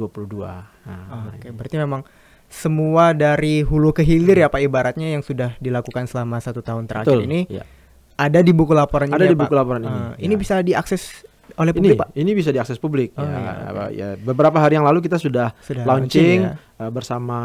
Nah, 0.87 1.27
Oke, 1.27 1.43
okay, 1.43 1.51
berarti 1.51 1.75
memang 1.75 2.01
semua 2.47 3.11
dari 3.11 3.59
hulu 3.59 3.91
ke 3.91 4.07
hilir 4.07 4.39
ya 4.39 4.47
Pak 4.47 4.63
ibaratnya 4.63 5.11
yang 5.11 5.19
sudah 5.19 5.59
dilakukan 5.59 6.07
selama 6.07 6.39
satu 6.39 6.63
tahun 6.63 6.87
terakhir 6.87 7.19
Betul, 7.19 7.27
ini 7.27 7.39
ya. 7.51 7.67
ada 8.15 8.39
di 8.39 8.55
buku 8.55 8.71
laporan 8.71 9.11
ada 9.11 9.27
ini 9.27 9.35
di 9.35 9.35
ya, 9.35 9.41
buku 9.43 9.51
Pak? 9.51 9.59
laporan 9.59 9.81
ini. 9.83 9.91
Uh, 9.91 9.99
ya. 10.15 10.23
Ini 10.23 10.33
bisa 10.39 10.55
diakses 10.63 11.27
oleh 11.57 11.73
publik 11.73 11.97
ini, 11.97 12.01
Pak? 12.01 12.09
Ini 12.13 12.31
bisa 12.37 12.49
diakses 12.53 12.77
publik. 12.77 13.17
Oh, 13.17 13.25
ya, 13.25 13.37
iya. 13.37 13.81
ya, 13.89 14.07
beberapa 14.21 14.61
hari 14.61 14.77
yang 14.77 14.85
lalu 14.85 15.01
kita 15.01 15.17
sudah, 15.17 15.57
sudah 15.65 15.83
launching, 15.83 16.45
launching 16.45 16.61
ya. 16.77 16.85
uh, 16.85 16.91
bersama 16.93 17.37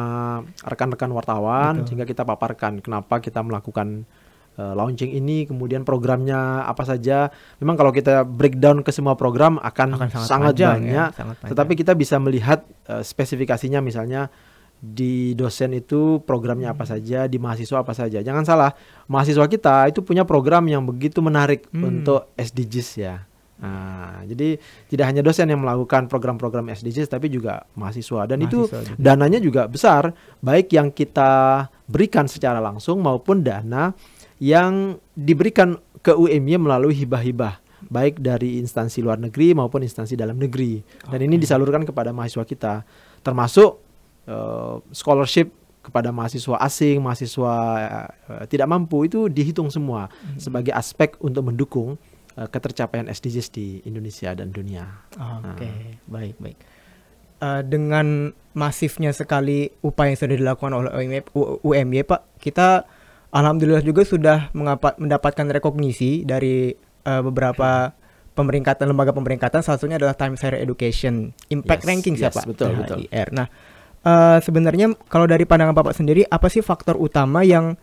rekan-rekan 0.69 1.11
wartawan 1.17 1.73
Betul. 1.81 1.87
sehingga 1.89 2.05
kita 2.05 2.23
paparkan 2.29 2.85
kenapa 2.85 3.25
kita 3.25 3.41
melakukan 3.41 4.05
uh, 4.61 4.75
launching 4.77 5.17
ini, 5.17 5.49
kemudian 5.49 5.89
programnya 5.89 6.69
apa 6.69 6.85
saja. 6.85 7.33
Memang 7.59 7.81
kalau 7.81 7.89
kita 7.89 8.29
breakdown 8.29 8.85
ke 8.85 8.93
semua 8.93 9.17
program 9.17 9.57
akan, 9.57 9.97
akan 9.97 10.09
sangat, 10.13 10.29
sangat 10.29 10.53
panjang, 10.61 10.79
ya, 10.85 10.85
banyak, 10.85 10.93
ya, 10.93 11.17
sangat 11.17 11.37
Tetapi 11.49 11.73
kita 11.73 11.93
bisa 11.97 12.17
melihat 12.21 12.61
uh, 12.93 13.01
spesifikasinya 13.01 13.81
misalnya 13.81 14.29
di 14.83 15.39
dosen 15.39 15.79
itu 15.79 16.19
programnya 16.27 16.75
apa 16.75 16.83
hmm. 16.83 16.93
saja, 16.93 17.19
di 17.31 17.39
mahasiswa 17.39 17.81
apa 17.81 17.95
saja. 17.95 18.19
Jangan 18.19 18.45
salah, 18.45 18.71
mahasiswa 19.07 19.47
kita 19.47 19.89
itu 19.89 20.03
punya 20.03 20.27
program 20.27 20.67
yang 20.67 20.83
begitu 20.83 21.23
menarik 21.23 21.71
hmm. 21.71 21.81
untuk 21.81 22.35
SDGs 22.35 22.91
ya. 22.99 23.23
Nah, 23.63 24.25
jadi 24.27 24.59
tidak 24.91 25.07
hanya 25.07 25.23
dosen 25.23 25.47
yang 25.47 25.63
melakukan 25.63 26.11
program-program 26.11 26.73
SDGs 26.73 27.07
tapi 27.07 27.31
juga 27.31 27.63
mahasiswa 27.79 28.27
dan 28.27 28.43
mahasiswa 28.43 28.49
itu 28.51 28.61
juga. 28.67 28.99
dananya 28.99 29.39
juga 29.39 29.63
besar, 29.71 30.11
baik 30.43 30.75
yang 30.75 30.91
kita 30.91 31.67
berikan 31.87 32.27
secara 32.27 32.59
langsung 32.59 32.99
maupun 32.99 33.45
dana 33.47 33.95
yang 34.43 34.99
diberikan 35.15 35.79
ke 36.03 36.11
UMY 36.11 36.59
melalui 36.59 36.99
hibah-hibah 36.99 37.63
baik 37.87 38.23
dari 38.23 38.63
instansi 38.63 39.03
luar 39.03 39.19
negeri 39.19 39.59
maupun 39.59 39.83
instansi 39.83 40.15
dalam 40.15 40.39
negeri 40.39 40.83
dan 41.11 41.19
okay. 41.19 41.27
ini 41.27 41.35
disalurkan 41.35 41.83
kepada 41.83 42.15
mahasiswa 42.15 42.47
kita 42.47 42.87
termasuk 43.27 43.79
uh, 44.31 44.79
scholarship 44.95 45.51
kepada 45.83 46.15
mahasiswa 46.15 46.63
asing, 46.63 47.03
mahasiswa 47.03 47.55
uh, 48.31 48.45
tidak 48.47 48.71
mampu 48.71 49.11
itu 49.11 49.27
dihitung 49.27 49.67
semua 49.67 50.07
hmm. 50.07 50.39
sebagai 50.39 50.71
aspek 50.71 51.19
untuk 51.19 51.43
mendukung 51.51 51.99
uh, 52.37 52.49
ketercapaian 52.49 53.09
SDGs 53.09 53.49
di 53.53 53.67
Indonesia 53.85 54.33
dan 54.33 54.53
dunia. 54.53 54.85
Oke, 55.17 55.63
okay. 55.63 55.75
nah. 56.09 56.21
baik 56.21 56.37
baik. 56.41 56.59
Uh, 57.43 57.63
dengan 57.67 58.31
masifnya 58.55 59.11
sekali 59.11 59.75
upaya 59.83 60.15
yang 60.15 60.21
sudah 60.21 60.37
dilakukan 60.39 60.73
oleh 60.79 60.91
UMY, 60.95 61.19
UMY 61.67 62.07
Pak, 62.07 62.39
kita 62.39 62.87
alhamdulillah 63.35 63.83
juga 63.83 64.07
sudah 64.07 64.55
mendapatkan 65.01 65.47
rekognisi 65.51 66.23
dari 66.23 66.71
uh, 67.03 67.23
beberapa 67.25 67.91
pemeringkatan 68.33 68.89
lembaga 68.89 69.13
pemeringkatan 69.13 69.61
salah 69.61 69.77
satunya 69.77 70.01
adalah 70.01 70.17
Times 70.17 70.41
Higher 70.41 70.63
Education 70.63 71.37
Impact 71.53 71.83
yes, 71.85 71.89
Ranking 71.89 72.15
yes, 72.17 72.21
siapa? 72.29 72.41
Betul, 72.49 72.79
betul. 72.79 73.05
Nah, 73.35 73.47
uh, 74.07 74.39
sebenarnya 74.41 74.95
kalau 75.11 75.29
dari 75.29 75.45
pandangan 75.45 75.77
Bapak 75.77 75.99
sendiri 75.99 76.25
apa 76.29 76.49
sih 76.49 76.65
faktor 76.65 76.97
utama 76.97 77.43
yang 77.43 77.77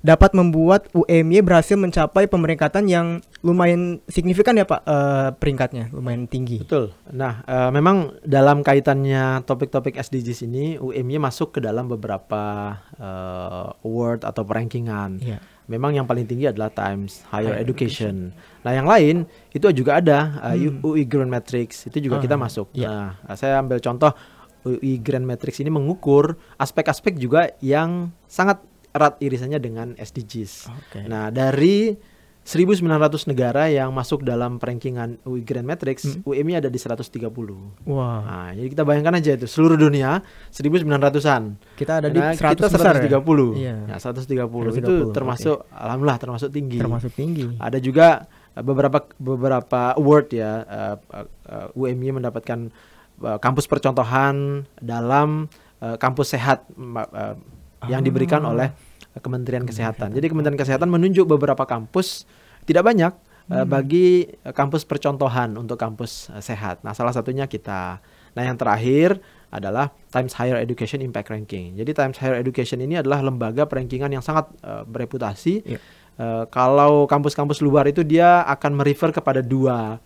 dapat 0.00 0.32
membuat 0.32 0.88
UMY 0.96 1.44
berhasil 1.44 1.76
mencapai 1.76 2.24
pemeringkatan 2.24 2.88
yang 2.88 3.20
lumayan 3.44 4.00
signifikan 4.08 4.56
ya 4.56 4.64
Pak 4.64 4.80
uh, 4.84 5.28
peringkatnya 5.36 5.92
lumayan 5.92 6.24
tinggi. 6.24 6.64
Betul. 6.64 6.96
Nah, 7.12 7.44
uh, 7.44 7.68
memang 7.68 8.16
dalam 8.24 8.64
kaitannya 8.64 9.44
topik-topik 9.44 10.00
SDGs 10.00 10.48
ini 10.48 10.64
UMY 10.80 11.20
masuk 11.20 11.56
ke 11.56 11.60
dalam 11.60 11.88
beberapa 11.88 12.76
uh, 12.96 13.76
award 13.84 14.24
atau 14.24 14.44
rankingan. 14.44 15.20
Yeah. 15.20 15.40
Memang 15.70 15.94
yang 15.94 16.08
paling 16.08 16.26
tinggi 16.26 16.50
adalah 16.50 16.72
Times 16.72 17.22
Higher, 17.30 17.54
Higher 17.54 17.62
Education. 17.62 18.34
Education. 18.34 18.64
Nah, 18.64 18.72
yang 18.74 18.88
lain 18.88 19.16
itu 19.52 19.64
juga 19.76 20.00
ada 20.00 20.40
uh, 20.42 20.56
hmm. 20.56 20.80
UI 20.80 21.04
Grand 21.04 21.30
Matrix 21.30 21.86
itu 21.86 22.08
juga 22.08 22.18
uh, 22.18 22.22
kita 22.24 22.40
masuk. 22.40 22.72
Yeah. 22.72 23.20
Nah, 23.20 23.36
saya 23.36 23.60
ambil 23.60 23.78
contoh 23.84 24.16
UI 24.64 25.00
Grand 25.00 25.24
Matrix 25.24 25.60
ini 25.60 25.72
mengukur 25.72 26.36
aspek-aspek 26.60 27.16
juga 27.16 27.52
yang 27.64 28.12
sangat 28.28 28.60
erat 28.90 29.14
irisannya 29.22 29.58
dengan 29.62 29.94
SDGs. 29.94 30.52
Okay. 30.68 31.06
Nah, 31.06 31.30
dari 31.30 31.94
1900 32.40 33.30
negara 33.30 33.68
yang 33.68 33.92
masuk 33.92 34.24
dalam 34.24 34.56
rankingan 34.56 35.20
UI 35.28 35.44
Grand 35.44 35.62
Matrix, 35.62 36.08
hmm. 36.08 36.24
UMI 36.24 36.58
ada 36.58 36.72
di 36.72 36.80
130. 36.80 37.30
Wow. 37.84 38.00
Nah, 38.24 38.50
jadi 38.56 38.68
kita 38.72 38.82
bayangkan 38.82 39.20
aja 39.20 39.36
itu 39.36 39.46
seluruh 39.46 39.76
dunia 39.76 40.24
1900-an. 40.50 41.42
Kita 41.76 42.00
ada 42.00 42.08
di 42.08 42.18
nah, 42.18 42.32
100 42.32 42.56
kita 42.56 42.66
130. 42.72 43.60
Iya. 43.60 43.76
Ya, 43.92 43.96
130. 44.00 44.72
130 44.72 44.82
itu 44.82 44.94
termasuk 45.12 45.56
okay. 45.62 45.78
alhamdulillah 45.84 46.18
termasuk 46.18 46.48
tinggi. 46.50 46.78
Termasuk 46.80 47.12
tinggi. 47.12 47.46
Ada 47.60 47.78
juga 47.78 48.26
uh, 48.56 48.64
beberapa 48.64 48.98
beberapa 49.20 49.94
award 50.00 50.26
ya 50.32 50.64
uh, 50.64 50.96
uh, 51.12 51.26
uh 51.44 51.68
UMI 51.76 52.18
mendapatkan 52.18 52.72
uh, 53.20 53.38
kampus 53.38 53.68
percontohan 53.68 54.64
dalam 54.80 55.46
uh, 55.84 55.96
kampus 56.00 56.34
sehat 56.34 56.64
uh, 56.72 57.36
yang 57.88 58.04
diberikan 58.04 58.44
ah. 58.44 58.52
oleh 58.52 58.68
Kementerian 59.18 59.64
Kesehatan. 59.64 60.12
Jadi 60.12 60.26
Kementerian 60.28 60.58
Kesehatan 60.58 60.86
menunjuk 60.86 61.26
beberapa 61.26 61.64
kampus 61.66 62.28
tidak 62.68 62.86
banyak 62.86 63.12
eh, 63.50 63.64
hmm. 63.64 63.66
bagi 63.66 64.28
kampus 64.54 64.86
percontohan 64.86 65.56
untuk 65.56 65.80
kampus 65.80 66.30
uh, 66.30 66.38
sehat. 66.38 66.84
Nah, 66.86 66.94
salah 66.94 67.10
satunya 67.10 67.48
kita. 67.50 67.98
Nah, 68.36 68.42
yang 68.46 68.54
terakhir 68.54 69.18
adalah 69.50 69.90
Times 70.14 70.30
Higher 70.38 70.62
Education 70.62 71.02
Impact 71.02 71.34
Ranking. 71.34 71.74
Jadi 71.74 71.90
Times 71.90 72.16
Higher 72.22 72.38
Education 72.38 72.78
ini 72.78 73.02
adalah 73.02 73.18
lembaga 73.18 73.66
perankingan 73.66 74.14
yang 74.14 74.22
sangat 74.22 74.46
uh, 74.62 74.86
bereputasi. 74.86 75.66
Yeah. 75.66 75.82
Uh, 76.20 76.44
kalau 76.52 77.08
kampus-kampus 77.10 77.58
luar 77.64 77.88
itu 77.90 78.06
dia 78.06 78.46
akan 78.46 78.78
merefer 78.78 79.10
kepada 79.10 79.42
dua 79.42 79.98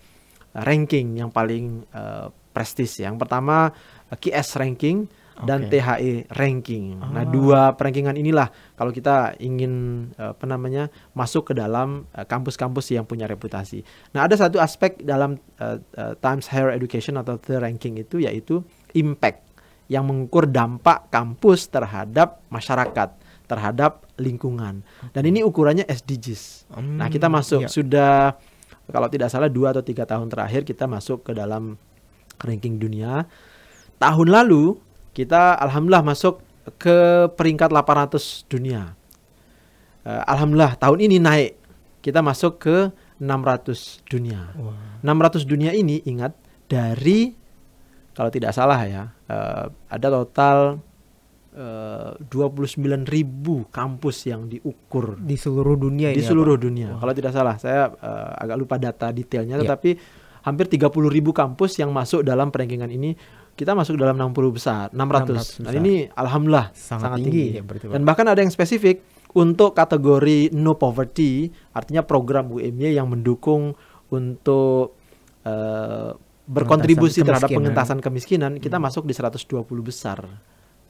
ranking 0.54 1.20
yang 1.20 1.28
paling 1.28 1.84
uh, 1.92 2.32
prestis. 2.54 3.02
Yang 3.02 3.20
pertama 3.20 3.74
QS 4.14 4.56
ranking 4.56 5.10
dan 5.42 5.66
okay. 5.66 5.82
THE 5.82 6.12
ranking. 6.38 7.02
Oh. 7.02 7.10
Nah, 7.10 7.26
dua 7.26 7.74
rankingan 7.74 8.14
inilah 8.14 8.46
kalau 8.78 8.94
kita 8.94 9.34
ingin 9.42 10.06
apa 10.14 10.46
namanya 10.46 10.86
masuk 11.18 11.50
ke 11.50 11.52
dalam 11.58 12.06
eh, 12.14 12.22
kampus-kampus 12.22 12.94
yang 12.94 13.02
punya 13.02 13.26
reputasi. 13.26 13.82
Nah, 14.14 14.30
ada 14.30 14.38
satu 14.38 14.62
aspek 14.62 15.02
dalam 15.02 15.34
uh, 15.58 15.82
uh, 15.98 16.14
Times 16.22 16.46
Higher 16.46 16.70
Education 16.78 17.18
atau 17.18 17.34
the 17.42 17.58
ranking 17.58 17.98
itu 17.98 18.22
yaitu 18.22 18.62
impact 18.94 19.42
yang 19.90 20.06
mengukur 20.06 20.46
dampak 20.48 21.10
kampus 21.10 21.68
terhadap 21.68 22.40
masyarakat, 22.48 23.10
terhadap 23.50 24.06
lingkungan. 24.16 24.86
Dan 25.10 25.22
ini 25.28 25.42
ukurannya 25.42 25.84
SDGs. 25.84 26.70
Hmm, 26.72 26.96
nah, 27.02 27.10
kita 27.10 27.26
masuk 27.26 27.66
iya. 27.66 27.70
sudah 27.70 28.14
kalau 28.88 29.08
tidak 29.08 29.32
salah 29.32 29.48
dua 29.48 29.72
atau 29.72 29.80
tiga 29.80 30.04
tahun 30.04 30.28
terakhir 30.28 30.64
kita 30.68 30.84
masuk 30.84 31.26
ke 31.26 31.32
dalam 31.36 31.76
ranking 32.40 32.76
dunia. 32.76 33.24
Tahun 33.96 34.28
lalu 34.28 34.76
kita 35.14 35.56
alhamdulillah 35.62 36.02
masuk 36.02 36.42
ke 36.76 37.30
peringkat 37.38 37.70
800 37.70 38.50
dunia. 38.50 38.98
Uh, 40.04 40.22
alhamdulillah 40.28 40.76
tahun 40.76 40.98
ini 41.06 41.16
naik. 41.22 41.52
Kita 42.04 42.20
masuk 42.20 42.60
ke 42.60 42.76
600 43.22 44.04
dunia. 44.10 44.52
Wow. 44.58 44.74
600 45.06 45.46
dunia 45.48 45.72
ini 45.72 46.02
ingat 46.04 46.36
dari 46.68 47.32
kalau 48.14 48.30
tidak 48.30 48.54
salah 48.54 48.80
ya, 48.86 49.10
uh, 49.30 49.66
ada 49.90 50.06
total 50.10 50.78
uh, 51.56 52.14
29 52.30 53.06
ribu 53.06 53.66
kampus 53.74 54.30
yang 54.30 54.46
diukur 54.46 55.18
di 55.18 55.34
seluruh 55.34 55.74
dunia 55.74 56.14
di 56.14 56.22
seluruh 56.22 56.54
apa? 56.54 56.64
dunia. 56.66 56.88
Wow. 56.94 57.00
Kalau 57.02 57.12
tidak 57.14 57.32
salah, 57.34 57.54
saya 57.58 57.90
uh, 57.90 58.30
agak 58.38 58.56
lupa 58.58 58.76
data 58.78 59.10
detailnya, 59.10 59.58
yeah. 59.58 59.66
tetapi 59.66 59.90
hampir 60.44 60.66
30 60.68 60.92
ribu 61.08 61.32
kampus 61.32 61.80
yang 61.80 61.90
masuk 61.90 62.22
dalam 62.22 62.52
perankingan 62.52 62.92
ini 62.92 63.16
kita 63.54 63.72
masuk 63.72 63.94
dalam 63.94 64.18
60 64.18 64.50
besar, 64.50 64.90
600. 64.90 64.98
600 64.98 65.34
besar. 65.34 65.62
Nah, 65.62 65.72
ini 65.78 65.94
alhamdulillah 66.10 66.66
sangat, 66.74 67.02
sangat 67.06 67.18
tinggi. 67.22 67.44
tinggi. 67.58 67.86
Ya, 67.86 67.92
Dan 67.94 68.02
bahkan 68.02 68.26
ada 68.26 68.42
yang 68.42 68.50
spesifik 68.50 69.02
untuk 69.34 69.74
kategori 69.74 70.54
no 70.54 70.74
poverty, 70.78 71.50
artinya 71.74 72.02
program 72.02 72.50
UMY 72.50 72.98
yang 72.98 73.10
mendukung 73.10 73.74
untuk 74.10 74.98
uh, 75.46 76.10
berkontribusi 76.44 77.24
terhadap 77.24 77.50
pengentasan 77.50 77.98
kemiskinan, 77.98 78.60
kita 78.60 78.76
hmm. 78.76 78.84
masuk 78.90 79.08
di 79.08 79.14
120 79.16 79.64
besar. 79.80 80.22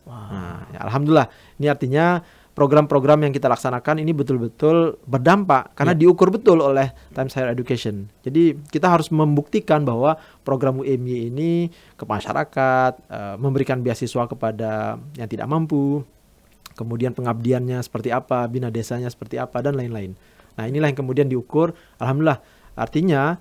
Wow. 0.05 0.13
Nah, 0.13 0.61
ya, 0.69 0.79
alhamdulillah. 0.85 1.29
Ini 1.57 1.67
artinya 1.73 2.21
program-program 2.55 3.27
yang 3.27 3.33
kita 3.35 3.51
laksanakan 3.51 3.99
ini 3.99 4.15
betul-betul 4.15 5.03
berdampak 5.05 5.75
karena 5.75 5.93
yeah. 5.93 6.07
diukur 6.07 6.31
betul 6.31 6.63
oleh 6.63 6.95
Times 7.11 7.35
Higher 7.35 7.51
Education. 7.51 8.07
Jadi 8.23 8.55
kita 8.71 8.87
harus 8.87 9.11
membuktikan 9.11 9.83
bahwa 9.83 10.15
program 10.47 10.79
UMY 10.79 11.35
ini 11.35 11.69
ke 11.99 12.07
masyarakat, 12.07 12.93
uh, 13.11 13.35
memberikan 13.43 13.83
beasiswa 13.83 14.31
kepada 14.31 14.97
yang 15.19 15.27
tidak 15.27 15.51
mampu, 15.51 16.07
kemudian 16.79 17.11
pengabdiannya 17.11 17.83
seperti 17.83 18.15
apa, 18.15 18.47
bina 18.47 18.71
desanya 18.71 19.11
seperti 19.11 19.37
apa 19.37 19.59
dan 19.59 19.75
lain-lain. 19.75 20.15
Nah, 20.55 20.71
inilah 20.71 20.95
yang 20.95 20.99
kemudian 20.99 21.27
diukur. 21.27 21.75
Alhamdulillah. 21.99 22.39
Artinya 22.79 23.39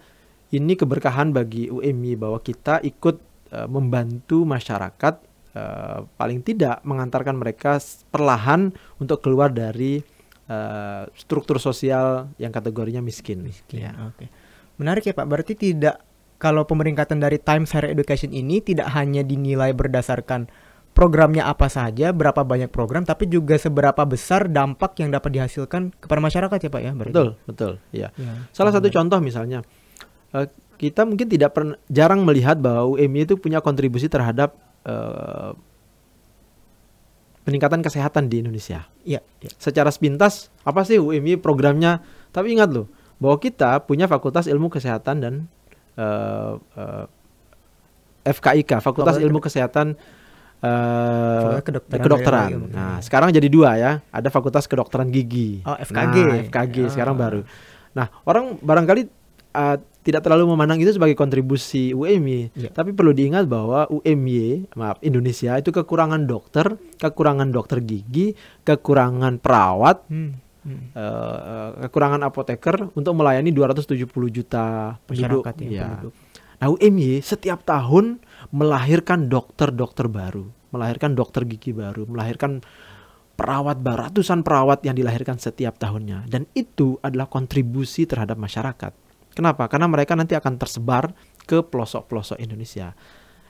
ini 0.53 0.73
keberkahan 0.73 1.33
bagi 1.33 1.69
UMY 1.69 2.17
bahwa 2.17 2.41
kita 2.41 2.81
ikut 2.81 3.21
uh, 3.53 3.69
membantu 3.69 4.45
masyarakat 4.45 5.32
uh, 5.57 6.05
paling 6.17 6.41
tidak 6.45 6.81
mengantarkan 6.85 7.37
mereka 7.37 7.77
perlahan 8.09 8.73
untuk 8.99 9.21
keluar 9.23 9.53
dari 9.53 10.01
uh, 10.49 11.07
struktur 11.15 11.57
sosial 11.57 12.33
yang 12.37 12.51
kategorinya 12.53 12.99
miskin. 12.99 13.45
Miskin. 13.45 13.89
Ya. 13.89 13.93
Oke. 14.09 14.25
Okay. 14.25 14.27
Menarik 14.81 15.05
ya 15.05 15.13
Pak. 15.13 15.27
Berarti 15.29 15.53
tidak 15.53 16.01
kalau 16.41 16.67
pemeringkatan 16.67 17.23
dari 17.23 17.39
Times 17.39 17.71
Higher 17.71 17.95
Education 17.95 18.35
ini 18.35 18.59
tidak 18.59 18.91
hanya 18.91 19.23
dinilai 19.23 19.71
berdasarkan 19.71 20.51
programnya 20.93 21.49
apa 21.49 21.71
saja, 21.71 22.13
berapa 22.13 22.45
banyak 22.45 22.69
program, 22.69 23.01
tapi 23.01 23.25
juga 23.25 23.57
seberapa 23.57 24.05
besar 24.05 24.45
dampak 24.45 24.93
yang 25.01 25.09
dapat 25.09 25.33
dihasilkan 25.33 25.89
kepada 25.97 26.21
masyarakat 26.21 26.57
ya 26.61 26.69
Pak 26.69 26.81
ya. 26.81 26.91
Berarti. 26.93 27.13
Betul, 27.15 27.29
betul. 27.49 27.73
Ya. 27.89 28.13
ya 28.13 28.33
Salah 28.53 28.69
satu 28.69 28.93
contoh 28.93 29.17
misalnya, 29.17 29.65
uh, 30.37 30.45
kita 30.77 31.07
mungkin 31.07 31.31
tidak 31.31 31.57
pernah 31.57 31.79
jarang 31.89 32.21
melihat 32.21 32.61
bahwa 32.61 32.93
UMI 32.93 33.25
itu 33.25 33.35
punya 33.41 33.63
kontribusi 33.63 34.05
terhadap 34.05 34.53
uh, 34.87 35.51
peningkatan 37.43 37.83
kesehatan 37.83 38.31
di 38.31 38.43
Indonesia. 38.43 38.87
Iya. 39.03 39.19
Ya. 39.43 39.51
Secara 39.59 39.91
sepintas 39.91 40.47
apa 40.63 40.87
sih 40.87 40.99
UMI 40.99 41.39
programnya? 41.39 41.99
Tapi 42.31 42.55
ingat 42.55 42.71
loh 42.71 42.87
bahwa 43.19 43.37
kita 43.39 43.83
punya 43.83 44.07
Fakultas 44.07 44.47
Ilmu 44.49 44.71
Kesehatan 44.71 45.15
dan 45.21 45.33
uh, 45.99 46.59
uh, 46.75 47.05
FKIK, 48.23 48.79
Fakultas 48.79 49.19
Ilmu 49.19 49.43
Kesehatan 49.43 49.99
uh, 50.63 51.59
kedokteran. 51.59 51.99
kedokteran. 51.99 52.49
Nah, 52.71 52.97
sekarang 53.03 53.35
jadi 53.35 53.47
dua 53.51 53.75
ya. 53.75 53.91
Ada 54.09 54.31
Fakultas 54.31 54.65
Kedokteran 54.65 55.11
Gigi. 55.11 55.61
Oh, 55.67 55.75
FKG. 55.75 56.15
Nah, 56.23 56.37
FKG 56.47 56.75
oh. 56.87 56.91
sekarang 56.91 57.15
baru. 57.19 57.41
Nah, 57.93 58.09
orang 58.25 58.57
barangkali 58.63 59.03
uh, 59.53 59.77
tidak 60.03 60.21
terlalu 60.21 60.51
memandang 60.51 60.83
itu 60.83 60.91
sebagai 60.91 61.15
kontribusi 61.15 61.95
UMY, 61.95 62.53
yeah. 62.53 62.71
tapi 62.75 62.91
perlu 62.91 63.15
diingat 63.15 63.47
bahwa 63.47 63.87
UMY, 63.87 64.69
maaf 64.75 64.99
Indonesia 64.99 65.55
itu 65.55 65.71
kekurangan 65.71 66.27
dokter, 66.27 66.75
kekurangan 66.99 67.49
dokter 67.49 67.79
gigi, 67.79 68.35
kekurangan 68.67 69.39
perawat, 69.39 70.03
hmm. 70.11 70.31
Hmm. 70.63 70.83
Uh, 70.95 71.87
kekurangan 71.87 72.23
apoteker 72.23 72.91
untuk 72.95 73.15
melayani 73.15 73.51
270 73.51 74.07
juta 74.31 74.95
penduduk. 75.07 75.43
Ya, 75.59 75.67
ya. 75.67 75.83
Penduduk. 75.87 76.13
Nah 76.59 76.67
UMY 76.71 77.19
setiap 77.19 77.67
tahun 77.67 78.23
melahirkan 78.55 79.27
dokter-dokter 79.27 80.07
baru 80.07 80.47
melahirkan 80.73 81.13
dokter 81.13 81.45
gigi 81.45 81.69
baru, 81.71 82.09
melahirkan 82.09 82.65
perawat 83.37 83.77
baru, 83.79 84.09
ratusan 84.09 84.41
perawat 84.41 84.81
yang 84.81 84.97
dilahirkan 84.97 85.37
setiap 85.37 85.77
tahunnya. 85.77 86.25
Dan 86.25 86.49
itu 86.57 86.97
adalah 87.05 87.29
kontribusi 87.29 88.09
terhadap 88.09 88.41
masyarakat. 88.41 88.91
Kenapa? 89.33 89.65
Karena 89.67 89.89
mereka 89.89 90.13
nanti 90.13 90.37
akan 90.37 90.61
tersebar 90.61 91.11
ke 91.43 91.65
pelosok-pelosok 91.65 92.37
Indonesia. 92.39 92.93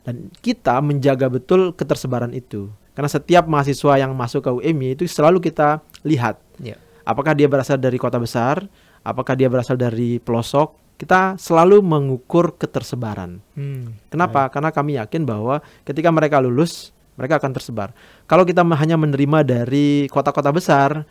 Dan 0.03 0.31
kita 0.43 0.79
menjaga 0.83 1.31
betul 1.31 1.71
ketersebaran 1.75 2.31
itu. 2.35 2.71
Karena 2.93 3.09
setiap 3.09 3.47
mahasiswa 3.47 3.99
yang 3.99 4.11
masuk 4.13 4.45
ke 4.45 4.51
UMY 4.51 4.99
itu 4.99 5.03
selalu 5.07 5.39
kita 5.43 5.79
lihat. 6.03 6.39
Ya. 6.59 6.77
Apakah 7.03 7.35
dia 7.35 7.51
berasal 7.51 7.79
dari 7.79 7.99
kota 7.99 8.19
besar, 8.19 8.63
apakah 9.03 9.35
dia 9.35 9.51
berasal 9.51 9.75
dari 9.75 10.19
pelosok, 10.23 10.95
kita 10.95 11.35
selalu 11.35 11.83
mengukur 11.83 12.55
ketersebaran. 12.55 13.43
Hmm. 13.57 13.97
Kenapa? 14.07 14.47
Karena 14.47 14.69
kami 14.71 14.95
yakin 14.95 15.27
bahwa 15.27 15.59
ketika 15.83 16.13
mereka 16.13 16.39
lulus, 16.39 16.93
mereka 17.19 17.41
akan 17.41 17.51
tersebar. 17.53 17.91
Kalau 18.29 18.45
kita 18.45 18.63
hanya 18.63 18.95
menerima 18.95 19.43
dari 19.43 20.07
kota-kota 20.07 20.53
besar, 20.53 21.03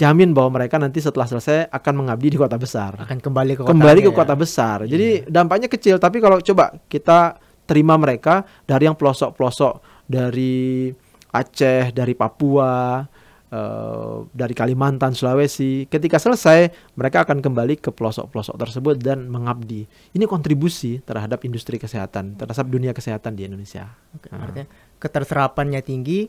jamin 0.00 0.32
bahwa 0.32 0.56
mereka 0.56 0.80
nanti 0.80 1.04
setelah 1.04 1.28
selesai 1.28 1.68
akan 1.68 1.92
mengabdi 2.04 2.32
di 2.32 2.38
kota 2.40 2.56
besar. 2.56 2.96
Akan 2.96 3.20
kembali 3.20 3.60
ke 3.60 3.62
Kembali 3.68 4.00
ke 4.00 4.08
kotanya 4.08 4.16
kota 4.16 4.34
ya. 4.34 4.40
besar. 4.40 4.78
Jadi 4.88 5.28
dampaknya 5.28 5.68
kecil, 5.68 6.00
tapi 6.00 6.24
kalau 6.24 6.40
coba 6.40 6.72
kita 6.88 7.36
terima 7.68 8.00
mereka 8.00 8.48
dari 8.64 8.88
yang 8.88 8.96
pelosok-pelosok 8.96 10.08
dari 10.08 10.88
Aceh, 11.30 11.94
dari 11.94 12.18
Papua, 12.18 13.04
eh, 13.52 14.16
dari 14.34 14.54
Kalimantan, 14.56 15.14
Sulawesi. 15.14 15.86
Ketika 15.86 16.18
selesai, 16.18 16.90
mereka 16.98 17.22
akan 17.22 17.38
kembali 17.38 17.78
ke 17.78 17.94
pelosok-pelosok 17.94 18.56
tersebut 18.58 18.96
dan 18.98 19.30
mengabdi. 19.30 19.86
Ini 20.16 20.24
kontribusi 20.26 20.98
terhadap 21.04 21.44
industri 21.46 21.78
kesehatan, 21.78 22.34
terhadap 22.40 22.66
dunia 22.66 22.90
kesehatan 22.90 23.38
di 23.38 23.46
Indonesia. 23.46 23.86
Oke, 24.16 24.32
artinya 24.34 24.66
keterserapannya 24.98 25.78
tinggi, 25.86 26.26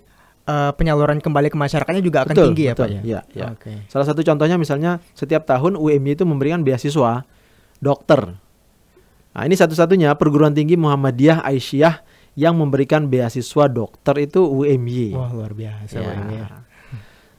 eh, 0.47 0.71
penyaluran 0.73 1.19
kembali 1.19 1.49
ke 1.49 1.57
masyarakatnya 1.57 2.03
juga 2.03 2.25
akan 2.25 2.33
Betul, 2.33 2.45
tinggi 2.51 2.63
ya 2.67 2.73
betul. 2.73 2.83
Pak 2.83 2.89
ya. 2.91 3.01
Iya, 3.01 3.19
iya. 3.33 3.45
Oke. 3.53 3.71
Salah 3.87 4.05
satu 4.07 4.21
contohnya 4.21 4.57
misalnya 4.57 5.01
setiap 5.13 5.45
tahun 5.45 5.77
UMY 5.77 6.17
itu 6.17 6.23
memberikan 6.25 6.61
beasiswa 6.61 7.25
dokter. 7.81 8.37
Nah, 9.31 9.43
ini 9.47 9.55
satu-satunya 9.55 10.11
perguruan 10.19 10.51
tinggi 10.51 10.75
Muhammadiyah 10.75 11.41
Aisyah 11.47 12.03
yang 12.35 12.55
memberikan 12.59 13.07
beasiswa 13.07 13.67
dokter 13.67 14.15
itu 14.23 14.43
UMY. 14.43 15.15
Wah 15.15 15.31
luar 15.31 15.51
biasa 15.55 15.99
Ya. 15.99 16.15
Ya. 16.29 16.47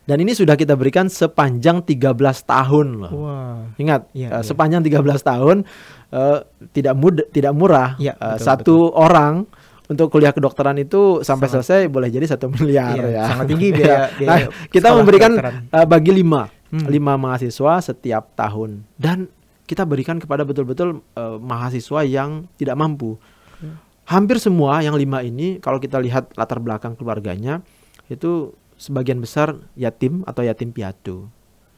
Dan 0.02 0.18
ini 0.18 0.35
sudah 0.35 0.59
kita 0.59 0.75
berikan 0.75 1.06
sepanjang 1.06 1.87
13 1.87 2.42
tahun 2.42 3.06
loh. 3.06 3.12
Wah. 3.23 3.71
Ingat, 3.78 4.11
Iya, 4.11 4.28
eh, 4.28 4.30
iya. 4.35 4.42
sepanjang 4.42 4.82
13 4.82 5.23
tahun 5.23 5.62
eh, 6.11 6.38
tidak 6.75 6.94
mudah 6.99 7.26
tidak 7.30 7.52
murah. 7.54 7.94
Eh, 8.02 8.11
betul, 8.11 8.42
satu 8.42 8.76
orang 8.90 9.47
untuk 9.92 10.08
kuliah 10.08 10.30
kedokteran 10.30 10.75
itu 10.76 11.20
sampai 11.20 11.46
Sangat- 11.46 11.64
selesai 11.64 11.87
boleh 11.87 12.08
jadi 12.08 12.26
satu 12.26 12.49
miliar 12.49 12.96
Iya, 12.96 13.08
ya. 13.11 13.25
sangat 13.26 13.46
tinggi 13.46 13.68
biaya- 13.76 13.92
nah, 13.92 14.08
biaya 14.14 14.46
kita 14.66 14.87
sekolah 14.87 14.99
memberikan 14.99 15.32
kedokteran. 15.32 15.54
eh, 15.70 15.87
bagi 15.87 16.12
lima, 16.12 16.42
Hmm. 16.68 16.88
lima 16.88 17.12
mahasiswa 17.14 17.72
setiap 17.82 18.32
tahun 18.32 18.70
dan 18.96 19.28
kita 19.64 19.84
berikan 19.84 20.16
kepada 20.16 20.42
betul-betul 20.42 20.88
eh, 21.12 21.37
mahasiswa 21.38 22.00
yang 22.02 22.49
tidak 22.54 22.75
mampu. 22.75 23.20
Hmm. 23.56 23.76
Hampir 24.04 24.37
semua 24.37 24.80
yang 24.80 24.94
lima 24.94 25.20
ini 25.20 25.56
kalau 25.56 25.76
kita 25.76 25.96
lihat 25.96 26.32
latar 26.32 26.58
belakang 26.58 26.92
keluarganya 26.92 27.61
itu 28.06 28.50
sebagian 28.75 29.16
besar 29.16 29.54
yatim 29.72 30.25
atau 30.25 30.42
yatim 30.42 30.68
piatu. 30.68 31.30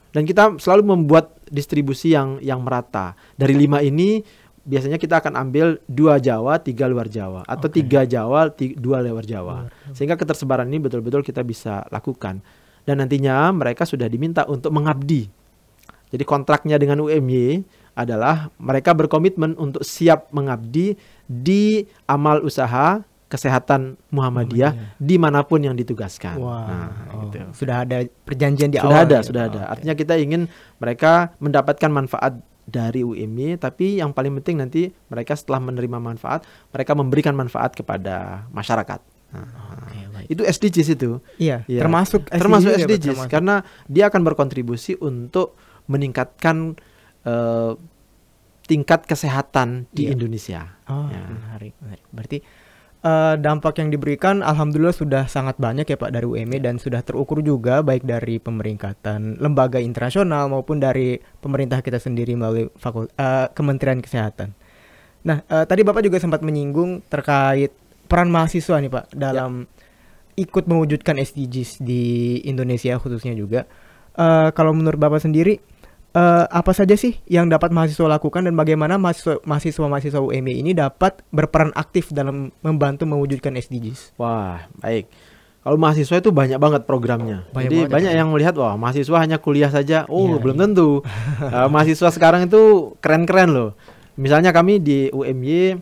Dan 0.08 0.22
kita 0.22 0.56
selalu 0.56 0.88
membuat 0.88 1.36
distribusi 1.44 2.10
yang 2.10 2.38
yang 2.38 2.62
merata. 2.62 3.12
Dari 3.34 3.50
lima 3.52 3.82
ini 3.82 4.22
biasanya 4.64 4.96
kita 4.96 5.20
akan 5.20 5.36
ambil 5.36 5.78
dua 5.86 6.16
Jawa, 6.18 6.56
tiga 6.58 6.88
luar 6.88 7.06
Jawa, 7.06 7.44
atau 7.44 7.68
Oke. 7.68 7.80
tiga 7.84 8.08
Jawa, 8.08 8.48
ti- 8.50 8.74
dua 8.74 9.04
luar 9.04 9.22
Jawa. 9.22 9.68
Sehingga 9.92 10.16
ketersebaran 10.16 10.66
ini 10.66 10.80
betul-betul 10.80 11.20
kita 11.20 11.44
bisa 11.44 11.84
lakukan. 11.92 12.40
Dan 12.84 13.00
nantinya 13.00 13.48
mereka 13.52 13.88
sudah 13.88 14.08
diminta 14.08 14.44
untuk 14.44 14.72
mengabdi. 14.72 15.28
Jadi 16.12 16.24
kontraknya 16.24 16.76
dengan 16.76 17.00
UMY 17.00 17.64
adalah 17.96 18.52
mereka 18.60 18.92
berkomitmen 18.92 19.56
untuk 19.56 19.86
siap 19.86 20.28
mengabdi 20.34 20.98
di 21.24 21.86
amal 22.04 22.44
usaha 22.44 23.00
kesehatan 23.24 23.98
Muhammadiyah 24.14 24.94
di 25.00 25.16
mana 25.18 25.42
pun 25.42 25.58
yang 25.58 25.74
ditugaskan. 25.74 26.38
Wah. 26.38 26.66
Nah, 26.70 26.88
oh, 27.10 27.20
gitu. 27.26 27.38
Sudah 27.56 27.82
ada 27.82 28.04
perjanjian 28.22 28.70
di 28.70 28.78
Sudah 28.78 28.94
awal. 28.94 29.06
ada, 29.10 29.18
ya? 29.18 29.26
sudah 29.26 29.42
ada. 29.50 29.60
Oke. 29.64 29.70
Artinya 29.74 29.94
kita 29.98 30.14
ingin 30.20 30.46
mereka 30.78 31.34
mendapatkan 31.42 31.90
manfaat 31.90 32.38
dari 32.64 33.00
UMY, 33.00 33.56
tapi 33.56 34.00
yang 34.00 34.10
paling 34.10 34.32
penting 34.40 34.56
nanti 34.58 34.82
mereka 35.06 35.36
setelah 35.36 35.60
menerima 35.60 36.00
manfaat, 36.00 36.42
mereka 36.72 36.96
memberikan 36.96 37.36
manfaat 37.36 37.72
kepada 37.72 38.48
masyarakat. 38.50 39.00
Nah, 39.34 39.48
Oke, 39.84 39.98
baik. 40.14 40.26
itu 40.30 40.42
SDGs 40.42 40.88
itu. 40.94 41.10
Iya, 41.36 41.66
Iya. 41.66 41.80
termasuk 41.82 42.24
termasuk 42.26 42.70
ya, 42.72 42.78
Pak? 42.78 42.86
SDGs 42.86 43.04
Termasuk. 43.20 43.30
karena 43.30 43.54
dia 43.84 44.04
akan 44.08 44.20
berkontribusi 44.22 44.96
untuk 44.98 45.58
meningkatkan 45.86 46.78
eh, 47.24 47.72
tingkat 48.64 49.04
kesehatan 49.04 49.88
di 49.92 50.08
Iya. 50.08 50.12
Indonesia. 50.12 50.60
Oh, 50.88 51.08
Ya. 51.08 51.24
menarik, 51.24 51.72
menarik. 51.80 52.04
Berarti 52.08 52.38
eh, 53.04 53.34
dampak 53.36 53.78
yang 53.78 53.92
diberikan 53.92 54.40
alhamdulillah 54.40 54.96
sudah 54.96 55.28
sangat 55.28 55.60
banyak 55.60 55.84
ya 55.84 56.00
Pak 56.00 56.10
dari 56.10 56.24
UMI 56.24 56.58
dan 56.64 56.80
sudah 56.80 57.04
terukur 57.04 57.44
juga 57.44 57.84
baik 57.84 58.08
dari 58.08 58.40
pemeringkatan 58.40 59.38
lembaga 59.38 59.78
internasional 59.78 60.48
maupun 60.48 60.80
dari 60.80 61.20
pemerintah 61.44 61.84
kita 61.84 62.00
sendiri 62.00 62.32
melalui 62.34 62.72
fakul 62.80 63.06
eh, 63.12 63.46
Kementerian 63.52 64.00
Kesehatan. 64.00 64.56
Nah, 65.24 65.44
eh, 65.44 65.64
tadi 65.68 65.84
Bapak 65.84 66.02
juga 66.04 66.16
sempat 66.20 66.40
menyinggung 66.40 67.04
terkait 67.06 67.72
peran 68.08 68.32
mahasiswa 68.32 68.80
nih 68.80 68.92
Pak 68.92 69.04
dalam 69.12 69.68
ikut 70.34 70.64
mewujudkan 70.66 71.16
SDGs 71.20 71.80
di 71.80 72.40
Indonesia 72.44 72.98
khususnya 72.98 73.36
juga. 73.36 73.68
Eh, 74.14 74.48
kalau 74.54 74.70
menurut 74.70 74.98
Bapak 74.98 75.22
sendiri 75.22 75.58
eh, 76.14 76.44
apa 76.46 76.70
saja 76.70 76.94
sih 76.94 77.18
yang 77.26 77.50
dapat 77.50 77.70
mahasiswa 77.70 78.06
lakukan 78.08 78.46
dan 78.46 78.54
bagaimana 78.54 78.96
mahasiswa 78.96 79.42
mahasiswa 79.42 79.86
mahasiswa 79.86 80.20
UMI 80.22 80.62
ini 80.62 80.70
dapat 80.72 81.20
berperan 81.28 81.74
aktif 81.74 82.14
dalam 82.14 82.54
membantu 82.62 83.04
mewujudkan 83.04 83.54
SDGs? 83.54 84.14
Wah, 84.16 84.64
baik. 84.78 85.10
Kalau 85.64 85.80
mahasiswa 85.80 86.20
itu 86.20 86.28
banyak 86.28 86.60
banget 86.60 86.84
programnya. 86.84 87.48
Banyak 87.50 87.68
Jadi 87.72 87.76
banget 87.80 87.88
ya, 87.88 87.94
banyak 87.96 88.12
Pak. 88.12 88.18
yang 88.20 88.28
melihat 88.30 88.54
wah 88.60 88.76
mahasiswa 88.76 89.16
hanya 89.16 89.40
kuliah 89.40 89.72
saja. 89.72 90.04
Oh, 90.12 90.28
Iya, 90.28 90.36
belum 90.36 90.56
iya. 90.56 90.62
tentu. 90.68 90.88
Eh, 91.56 91.68
mahasiswa 91.72 92.08
sekarang 92.12 92.44
itu 92.46 92.92
keren-keren 93.00 93.48
loh. 93.48 93.70
Misalnya 94.14 94.52
kami 94.52 94.78
di 94.78 95.08
UMY 95.10 95.80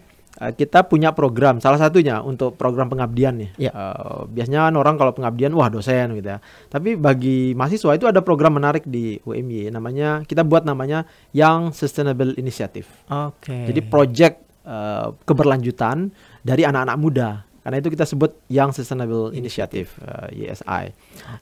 kita 0.50 0.82
punya 0.90 1.14
program 1.14 1.62
salah 1.62 1.78
satunya 1.78 2.18
untuk 2.18 2.58
program 2.58 2.90
pengabdian 2.90 3.38
nih. 3.38 3.50
Iya. 3.68 3.70
Eh, 3.70 4.20
biasanya 4.34 4.66
kan 4.66 4.74
orang 4.74 4.94
kalau 4.98 5.12
pengabdian 5.14 5.54
wah 5.54 5.70
dosen 5.70 6.18
gitu 6.18 6.34
ya. 6.34 6.42
Tapi 6.66 6.98
bagi 6.98 7.54
mahasiswa 7.54 7.94
itu 7.94 8.10
ada 8.10 8.18
program 8.18 8.58
menarik 8.58 8.82
di 8.82 9.22
UMY 9.22 9.70
namanya 9.70 10.26
kita 10.26 10.42
buat 10.42 10.66
namanya 10.66 11.06
Young 11.30 11.70
Sustainable 11.70 12.34
Initiative. 12.34 12.90
Oke. 13.06 13.70
Jadi 13.70 13.80
project 13.86 14.42
eh, 14.66 15.08
keberlanjutan 15.22 16.10
dari 16.42 16.66
anak-anak 16.66 16.96
muda. 16.98 17.30
Karena 17.62 17.78
itu 17.78 17.94
kita 17.94 18.02
sebut 18.02 18.34
Young 18.50 18.74
Sustainable 18.74 19.30
Initiative 19.38 19.94
eh, 20.02 20.50
YSI. 20.50 20.84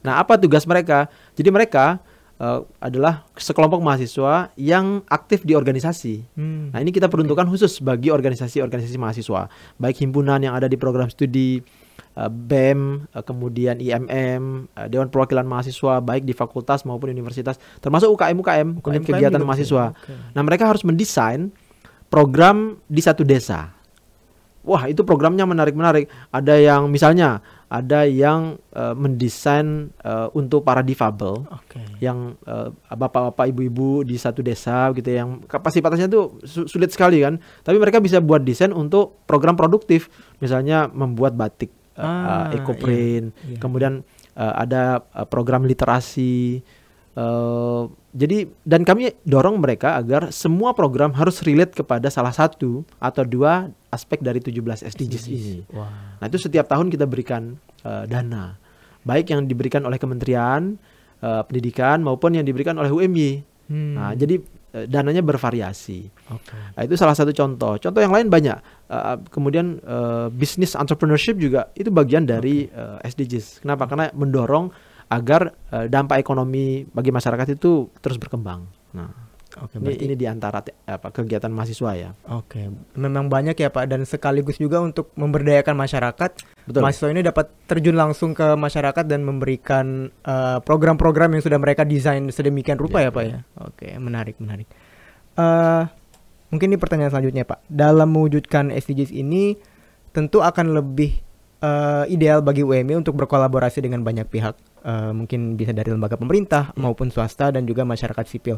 Nah, 0.04 0.20
apa 0.20 0.36
tugas 0.36 0.68
mereka? 0.68 1.08
Jadi 1.32 1.48
mereka 1.48 1.96
eh, 2.40 2.60
adalah 2.80 3.28
sekelompok 3.36 3.84
mahasiswa 3.84 4.48
yang 4.56 5.04
aktif 5.06 5.44
di 5.44 5.52
organisasi. 5.52 6.24
Hmm. 6.34 6.72
Nah, 6.72 6.80
ini 6.80 6.90
kita 6.90 7.12
peruntukkan 7.12 7.44
khusus 7.52 7.84
bagi 7.84 8.08
organisasi-organisasi 8.08 8.96
mahasiswa, 8.96 9.52
baik 9.76 10.00
himpunan 10.00 10.40
yang 10.40 10.56
ada 10.56 10.66
di 10.66 10.80
program 10.80 11.12
studi 11.12 11.60
eh, 12.16 12.30
BEM, 12.32 13.12
eh, 13.12 13.22
kemudian 13.22 13.76
IMM, 13.78 14.72
Dewan 14.88 15.12
Perwakilan 15.12 15.44
Mahasiswa, 15.44 16.00
baik 16.00 16.24
di 16.24 16.32
fakultas 16.32 16.88
maupun 16.88 17.12
universitas, 17.12 17.60
termasuk 17.84 18.08
UKM-UKM, 18.16 18.80
UKM 18.80 19.04
kegiatan 19.04 19.38
juga, 19.38 19.48
mahasiswa. 19.48 19.84
oke. 19.92 20.32
Nah, 20.32 20.42
mereka 20.42 20.64
harus 20.66 20.82
mendesain 20.82 21.52
program 22.10 22.80
di 22.90 23.04
satu 23.04 23.22
desa. 23.22 23.79
Wah, 24.60 24.84
itu 24.92 25.00
programnya 25.08 25.48
menarik-menarik. 25.48 26.12
Ada 26.28 26.60
yang 26.60 26.92
misalnya 26.92 27.40
ada 27.70 28.04
yang 28.04 28.60
eh, 28.76 28.92
mendesain 28.92 29.88
eh, 30.04 30.28
untuk 30.36 30.66
para 30.68 30.84
difabel 30.84 31.48
Oke. 31.48 31.80
yang 31.96 32.36
eh, 32.44 32.68
bapak-bapak 32.92 33.48
ibu-ibu 33.56 34.04
di 34.04 34.20
satu 34.20 34.44
desa 34.44 34.92
gitu 34.92 35.08
ya, 35.08 35.24
yang 35.24 35.40
kapasitasnya 35.48 36.12
su- 36.44 36.68
sulit 36.68 36.92
sekali 36.92 37.24
kan. 37.24 37.40
Tapi 37.64 37.80
mereka 37.80 38.04
bisa 38.04 38.20
buat 38.20 38.44
desain 38.44 38.76
untuk 38.76 39.24
program 39.24 39.56
produktif, 39.56 40.12
misalnya 40.44 40.92
membuat 40.92 41.40
batik 41.40 41.72
Ah, 42.00 42.48
eh, 42.48 42.56
ecoprint, 42.60 43.36
iya, 43.44 43.56
iya. 43.56 43.58
kemudian 43.60 44.00
eh, 44.36 44.54
ada 44.56 45.04
program 45.28 45.64
literasi. 45.68 46.60
Eh, 47.20 47.82
jadi 48.16 48.48
dan 48.64 48.82
kami 48.88 49.12
dorong 49.28 49.60
mereka 49.60 50.00
agar 50.00 50.32
semua 50.32 50.72
program 50.72 51.12
harus 51.12 51.44
relate 51.44 51.76
kepada 51.76 52.08
salah 52.08 52.32
satu 52.32 52.82
atau 52.96 53.22
dua 53.28 53.68
aspek 53.92 54.24
dari 54.24 54.40
17 54.40 54.88
SDGs 54.88 55.24
ini. 55.28 55.56
Wah. 55.76 56.16
Nah 56.16 56.26
itu 56.26 56.40
setiap 56.40 56.66
tahun 56.66 56.88
kita 56.88 57.04
berikan 57.04 57.60
eh, 57.84 58.04
dana, 58.08 58.56
baik 59.04 59.30
yang 59.36 59.44
diberikan 59.44 59.84
oleh 59.84 60.00
Kementerian 60.00 60.80
eh, 61.20 61.42
Pendidikan 61.44 62.00
maupun 62.00 62.34
yang 62.34 62.48
diberikan 62.48 62.80
oleh 62.80 62.88
UMY. 62.88 63.44
Hmm. 63.70 63.94
Nah 63.94 64.16
jadi 64.16 64.40
uh, 64.74 64.86
dananya 64.86 65.22
bervariasi. 65.22 66.10
Oke. 66.30 66.54
Nah, 66.74 66.82
itu 66.86 66.94
salah 66.98 67.14
satu 67.14 67.34
contoh. 67.34 67.78
Contoh 67.78 68.00
yang 68.00 68.14
lain 68.14 68.30
banyak. 68.30 68.58
Uh, 68.90 69.18
kemudian 69.30 69.78
uh, 69.86 70.30
bisnis 70.30 70.74
entrepreneurship 70.78 71.38
juga 71.38 71.70
itu 71.74 71.90
bagian 71.90 72.26
dari 72.26 72.70
uh, 72.70 72.98
SDGs. 73.02 73.62
Kenapa? 73.62 73.86
Karena 73.90 74.10
mendorong 74.14 74.70
agar 75.10 75.52
uh, 75.74 75.90
dampak 75.90 76.22
ekonomi 76.22 76.86
bagi 76.86 77.10
masyarakat 77.10 77.58
itu 77.58 77.90
terus 77.98 78.16
berkembang. 78.16 78.70
Nah, 78.94 79.30
Oke, 79.58 79.82
ini, 79.82 79.82
berarti 79.82 80.04
ini 80.06 80.14
di 80.14 80.26
antara 80.30 80.62
apa 80.62 81.10
kegiatan 81.10 81.50
mahasiswa 81.50 81.90
ya. 81.98 82.10
Oke, 82.30 82.70
memang 82.94 83.26
banyak 83.26 83.58
ya 83.58 83.74
Pak 83.74 83.90
dan 83.90 84.06
sekaligus 84.06 84.62
juga 84.62 84.78
untuk 84.78 85.10
memberdayakan 85.18 85.74
masyarakat. 85.74 86.30
Betul. 86.70 86.80
Mahasiswa 86.86 87.10
ini 87.10 87.26
dapat 87.26 87.50
terjun 87.66 87.98
langsung 87.98 88.30
ke 88.30 88.54
masyarakat 88.54 89.02
dan 89.10 89.26
memberikan 89.26 90.06
eh, 90.22 90.58
program-program 90.62 91.34
yang 91.34 91.42
sudah 91.42 91.58
mereka 91.58 91.82
desain 91.82 92.22
sedemikian 92.30 92.78
rupa 92.78 93.02
ya, 93.02 93.10
Ya, 93.10 93.10
Pak 93.10 93.24
ya. 93.26 93.38
Oke, 93.66 93.86
menarik 93.98 94.38
menarik. 94.38 94.70
Eh 95.34 95.82
mungkin 96.54 96.70
ini 96.70 96.78
pertanyaan 96.78 97.10
selanjutnya 97.10 97.42
Pak. 97.42 97.66
Dalam 97.66 98.06
mewujudkan 98.14 98.70
SDGs 98.70 99.10
ini 99.10 99.58
tentu 100.14 100.46
akan 100.46 100.78
lebih 100.78 101.18
eh, 101.58 102.04
ideal 102.06 102.38
bagi 102.46 102.62
UMI 102.62 103.02
untuk 103.02 103.18
berkolaborasi 103.18 103.82
dengan 103.82 104.06
banyak 104.06 104.30
pihak. 104.30 104.54
Eh, 104.80 105.12
mungkin 105.12 105.60
bisa 105.60 105.76
dari 105.76 105.92
lembaga 105.92 106.16
pemerintah 106.16 106.72
maupun 106.80 107.12
swasta 107.12 107.52
dan 107.52 107.68
juga 107.68 107.84
masyarakat 107.84 108.24
sipil. 108.24 108.56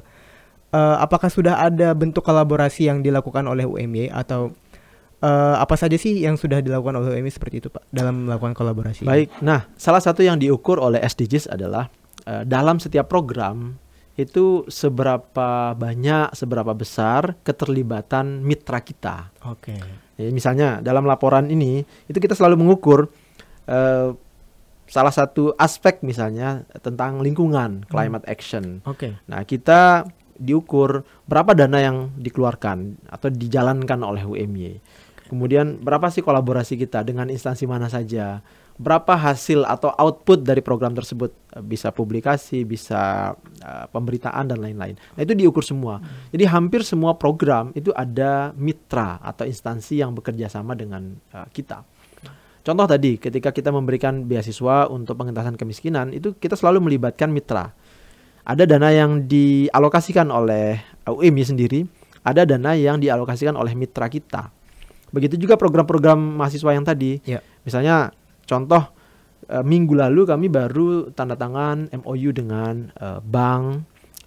Eh, 0.73 0.97
apakah 1.03 1.27
sudah 1.27 1.59
ada 1.59 1.93
bentuk 1.93 2.23
kolaborasi 2.23 2.87
yang 2.87 3.03
dilakukan 3.03 3.43
oleh 3.45 3.67
UMY 3.67 4.09
atau 4.09 4.55
eh, 5.19 5.57
apa 5.59 5.75
saja 5.75 5.99
sih 5.99 6.23
yang 6.23 6.39
sudah 6.39 6.63
dilakukan 6.63 6.95
oleh 7.03 7.19
UMY 7.19 7.29
seperti 7.29 7.59
itu 7.59 7.69
Pak 7.75 7.91
dalam 7.91 8.31
melakukan 8.31 8.55
kolaborasi? 8.55 9.03
Baik. 9.03 9.35
Nah, 9.43 9.67
salah 9.75 9.99
satu 9.99 10.23
yang 10.23 10.39
diukur 10.39 10.79
oleh 10.79 11.03
SDGs 11.03 11.51
adalah 11.51 11.91
eh, 12.23 12.47
dalam 12.47 12.79
setiap 12.79 13.11
program 13.11 13.83
itu 14.15 14.63
seberapa 14.71 15.75
banyak, 15.75 16.39
seberapa 16.39 16.71
besar 16.77 17.35
keterlibatan 17.43 18.47
mitra 18.47 18.79
kita. 18.79 19.35
Oke. 19.51 19.75
Ya, 20.21 20.29
misalnya 20.31 20.79
dalam 20.85 21.03
laporan 21.03 21.51
ini 21.51 21.83
itu 22.07 22.19
kita 22.23 22.39
selalu 22.39 22.63
mengukur 22.63 23.11
salah 24.93 25.09
satu 25.09 25.57
aspek 25.57 26.05
misalnya 26.05 26.69
tentang 26.85 27.25
lingkungan, 27.25 27.89
climate 27.89 28.29
action. 28.29 28.85
Oke. 28.85 29.17
Nah, 29.25 29.41
kita 29.49 30.05
diukur 30.37 31.09
berapa 31.25 31.57
dana 31.57 31.81
yang 31.81 32.13
dikeluarkan 32.21 33.09
atau 33.09 33.33
dijalankan 33.33 34.05
oleh 34.05 34.21
UMY. 34.21 34.85
Kemudian 35.33 35.81
berapa 35.81 36.13
sih 36.13 36.21
kolaborasi 36.21 36.77
kita 36.77 37.01
dengan 37.09 37.33
instansi 37.33 37.65
mana 37.65 37.89
saja? 37.89 38.45
Berapa 38.77 39.17
hasil 39.17 39.65
atau 39.65 39.97
output 39.97 40.45
dari 40.45 40.61
program 40.61 40.93
tersebut 40.93 41.33
Eh, 41.53 41.61
bisa 41.61 41.93
publikasi, 41.93 42.65
bisa 42.65 43.33
eh, 43.61 43.87
pemberitaan 43.93 44.49
dan 44.49 44.59
lain-lain. 44.65 44.97
Nah, 44.97 45.21
itu 45.21 45.37
diukur 45.37 45.61
semua. 45.61 46.01
Jadi 46.33 46.49
hampir 46.49 46.81
semua 46.81 47.13
program 47.21 47.77
itu 47.77 47.93
ada 47.93 48.57
mitra 48.57 49.21
atau 49.21 49.45
instansi 49.45 50.01
yang 50.01 50.17
bekerja 50.17 50.49
sama 50.49 50.73
dengan 50.73 51.13
eh, 51.13 51.47
kita. 51.53 51.85
Contoh 52.63 52.87
tadi, 52.87 53.19
ketika 53.19 53.51
kita 53.51 53.75
memberikan 53.75 54.23
beasiswa 54.25 54.87
untuk 54.87 55.19
pengentasan 55.19 55.59
kemiskinan, 55.59 56.15
itu 56.15 56.39
kita 56.39 56.55
selalu 56.55 56.91
melibatkan 56.91 57.35
mitra 57.35 57.75
ada 58.43 58.67
dana 58.67 58.91
yang 58.91 59.27
dialokasikan 59.31 60.27
oleh 60.31 60.79
UMI 61.07 61.43
sendiri, 61.47 61.87
ada 62.27 62.43
dana 62.43 62.75
yang 62.75 62.99
dialokasikan 62.99 63.55
oleh 63.55 63.75
mitra 63.79 64.11
kita. 64.11 64.51
Begitu 65.15 65.39
juga 65.39 65.55
program-program 65.55 66.19
mahasiswa 66.19 66.75
yang 66.75 66.83
tadi. 66.83 67.23
Ya. 67.23 67.39
Misalnya 67.63 68.11
contoh 68.43 68.83
eh, 69.47 69.63
minggu 69.63 69.95
lalu 69.95 70.27
kami 70.27 70.51
baru 70.51 71.15
tanda 71.15 71.39
tangan 71.39 71.87
MOU 72.03 72.35
dengan 72.35 72.91
eh, 72.99 73.21
Bank 73.23 73.65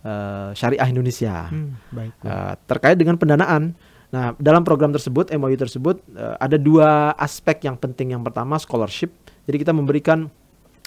eh, 0.06 0.50
Syariah 0.56 0.88
Indonesia 0.88 1.52
Hmm, 1.52 1.76
baik. 1.92 2.12
baik. 2.24 2.56
terkait 2.72 2.96
dengan 2.96 3.20
pendanaan. 3.20 3.76
Nah, 4.16 4.32
dalam 4.40 4.64
program 4.64 4.96
tersebut, 4.96 5.28
MOU 5.36 5.60
tersebut 5.60 6.00
eh, 6.16 6.36
ada 6.40 6.56
dua 6.56 7.12
aspek 7.20 7.68
yang 7.68 7.76
penting. 7.76 8.16
Yang 8.16 8.32
pertama 8.32 8.56
scholarship. 8.56 9.12
Jadi 9.44 9.60
kita 9.60 9.76
memberikan 9.76 10.32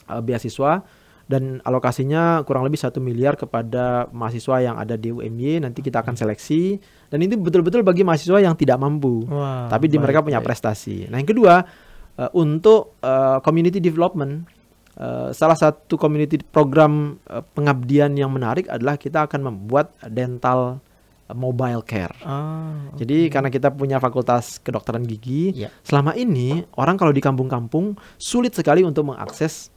eh, 0.09 0.23
beasiswa 0.25 0.81
dan 1.29 1.61
alokasinya 1.61 2.41
kurang 2.49 2.65
lebih 2.65 2.81
satu 2.81 3.05
miliar 3.05 3.37
kepada 3.37 4.09
mahasiswa 4.09 4.65
yang 4.65 4.81
ada 4.81 4.97
di 4.97 5.13
UMY. 5.13 5.61
Nanti 5.61 5.85
kita 5.85 6.01
akan 6.01 6.17
seleksi 6.17 6.81
dan 7.13 7.21
ini 7.21 7.37
betul-betul 7.37 7.85
bagi 7.85 8.01
mahasiswa 8.01 8.41
yang 8.41 8.57
tidak 8.57 8.81
mampu, 8.81 9.29
Wah, 9.29 9.69
tapi 9.69 9.93
di 9.93 10.01
baik, 10.01 10.09
mereka 10.09 10.19
punya 10.25 10.41
baik. 10.41 10.49
prestasi. 10.49 11.05
Nah, 11.13 11.21
yang 11.21 11.29
kedua 11.29 11.69
eh, 12.17 12.31
untuk 12.33 12.97
eh, 13.05 13.39
community 13.45 13.77
development. 13.77 14.57
eh, 14.97 15.29
salah 15.31 15.55
satu 15.55 16.01
community 16.01 16.41
program 16.41 17.21
eh, 17.29 17.45
pengabdian 17.53 18.17
yang 18.17 18.33
menarik 18.33 18.65
adalah 18.67 18.97
kita 18.97 19.29
akan 19.29 19.53
membuat 19.53 19.93
dental 20.09 20.81
mobile 21.31 21.83
care. 21.83 22.15
Ah, 22.21 22.89
oke. 22.89 22.99
Jadi 22.99 23.29
karena 23.29 23.49
kita 23.49 23.69
punya 23.69 23.97
fakultas 23.97 24.57
kedokteran 24.57 25.03
gigi, 25.03 25.53
Ya. 25.55 25.69
selama 25.83 26.13
ini 26.13 26.65
orang 26.73 26.95
kalau 26.95 27.11
di 27.11 27.21
kampung-kampung 27.21 27.93
sulit 28.15 28.53
sekali 28.53 28.81
untuk 28.81 29.05
mengakses 29.07 29.69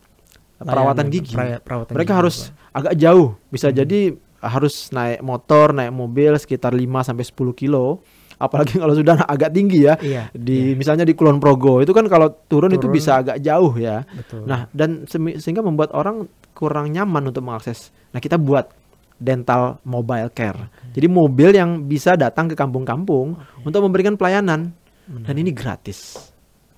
perawatan 0.58 1.08
gigi. 1.08 1.34
pera- 1.34 1.58
perawatan 1.58 1.92
Mereka 1.92 2.08
gigi, 2.08 2.20
harus 2.20 2.36
Pak. 2.48 2.78
agak 2.78 2.94
jauh, 2.96 3.28
bisa 3.48 3.68
Hmm. 3.68 3.78
jadi 3.78 4.00
harus 4.40 4.76
naik 4.90 5.20
motor, 5.20 5.70
naik 5.72 5.90
mobil 5.90 6.34
sekitar 6.36 6.72
5 6.72 7.02
sampai 7.02 7.22
10 7.22 7.52
kilo. 7.52 8.02
Apalagi 8.38 8.76
kalau 8.76 8.98
sudah 8.98 9.22
agak 9.30 9.52
tinggi 9.52 9.86
ya. 9.86 9.94
Iya. 9.96 10.24
Di 10.32 10.74
misalnya 10.74 11.04
di 11.04 11.14
Kulon 11.14 11.38
Progo 11.38 11.78
itu 11.78 11.92
kan 11.92 12.08
kalau 12.08 12.26
turun, 12.48 12.72
itu 12.72 12.82
Turun. 12.82 12.90
bisa 12.92 13.22
agak 13.22 13.38
jauh 13.38 13.70
ya. 13.76 14.02
Betul. 14.08 14.50
Nah, 14.50 14.66
dan 14.72 15.06
sehingga 15.06 15.62
membuat 15.62 15.94
orang 15.94 16.26
kurang 16.52 16.90
nyaman 16.90 17.22
untuk 17.24 17.44
mengakses. 17.44 17.94
Nah, 18.10 18.18
kita 18.18 18.36
buat 18.36 18.74
dental 19.22 19.78
mobile 19.86 20.34
care. 20.34 20.58
Jadi 20.98 21.06
mobil 21.06 21.54
yang 21.54 21.86
bisa 21.86 22.18
datang 22.18 22.50
ke 22.50 22.58
kampung-kampung 22.58 23.38
untuk 23.62 23.82
memberikan 23.86 24.18
pelayanan 24.18 24.74
dan 25.06 25.36
ini 25.38 25.54
gratis. 25.54 26.18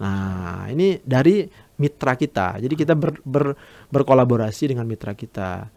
Nah, 0.03 0.67
ini 0.67 0.99
dari 0.99 1.47
mitra 1.79 2.19
kita. 2.19 2.59
Jadi 2.59 2.75
kita 2.75 2.93
ber- 2.99 3.23
ber- 3.23 3.55
berkolaborasi 3.87 4.75
dengan 4.75 4.83
mitra 4.83 5.15
kita. 5.15 5.71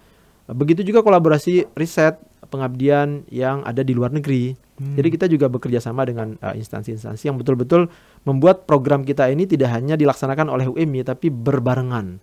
Begitu 0.50 0.82
juga 0.82 1.02
kolaborasi 1.02 1.74
riset 1.78 2.18
pengabdian 2.46 3.26
yang 3.30 3.62
ada 3.66 3.82
di 3.82 3.94
luar 3.94 4.14
negeri. 4.14 4.54
Hmm. 4.78 4.94
Jadi 4.94 5.08
kita 5.18 5.26
juga 5.26 5.50
bekerja 5.50 5.82
sama 5.82 6.06
dengan 6.06 6.38
uh, 6.38 6.54
instansi-instansi 6.54 7.26
yang 7.26 7.36
betul-betul 7.38 7.90
membuat 8.22 8.68
program 8.68 9.02
kita 9.02 9.26
ini 9.26 9.48
tidak 9.48 9.74
hanya 9.74 9.98
dilaksanakan 9.98 10.46
oleh 10.50 10.66
UMI 10.70 11.02
tapi 11.02 11.32
berbarengan. 11.32 12.22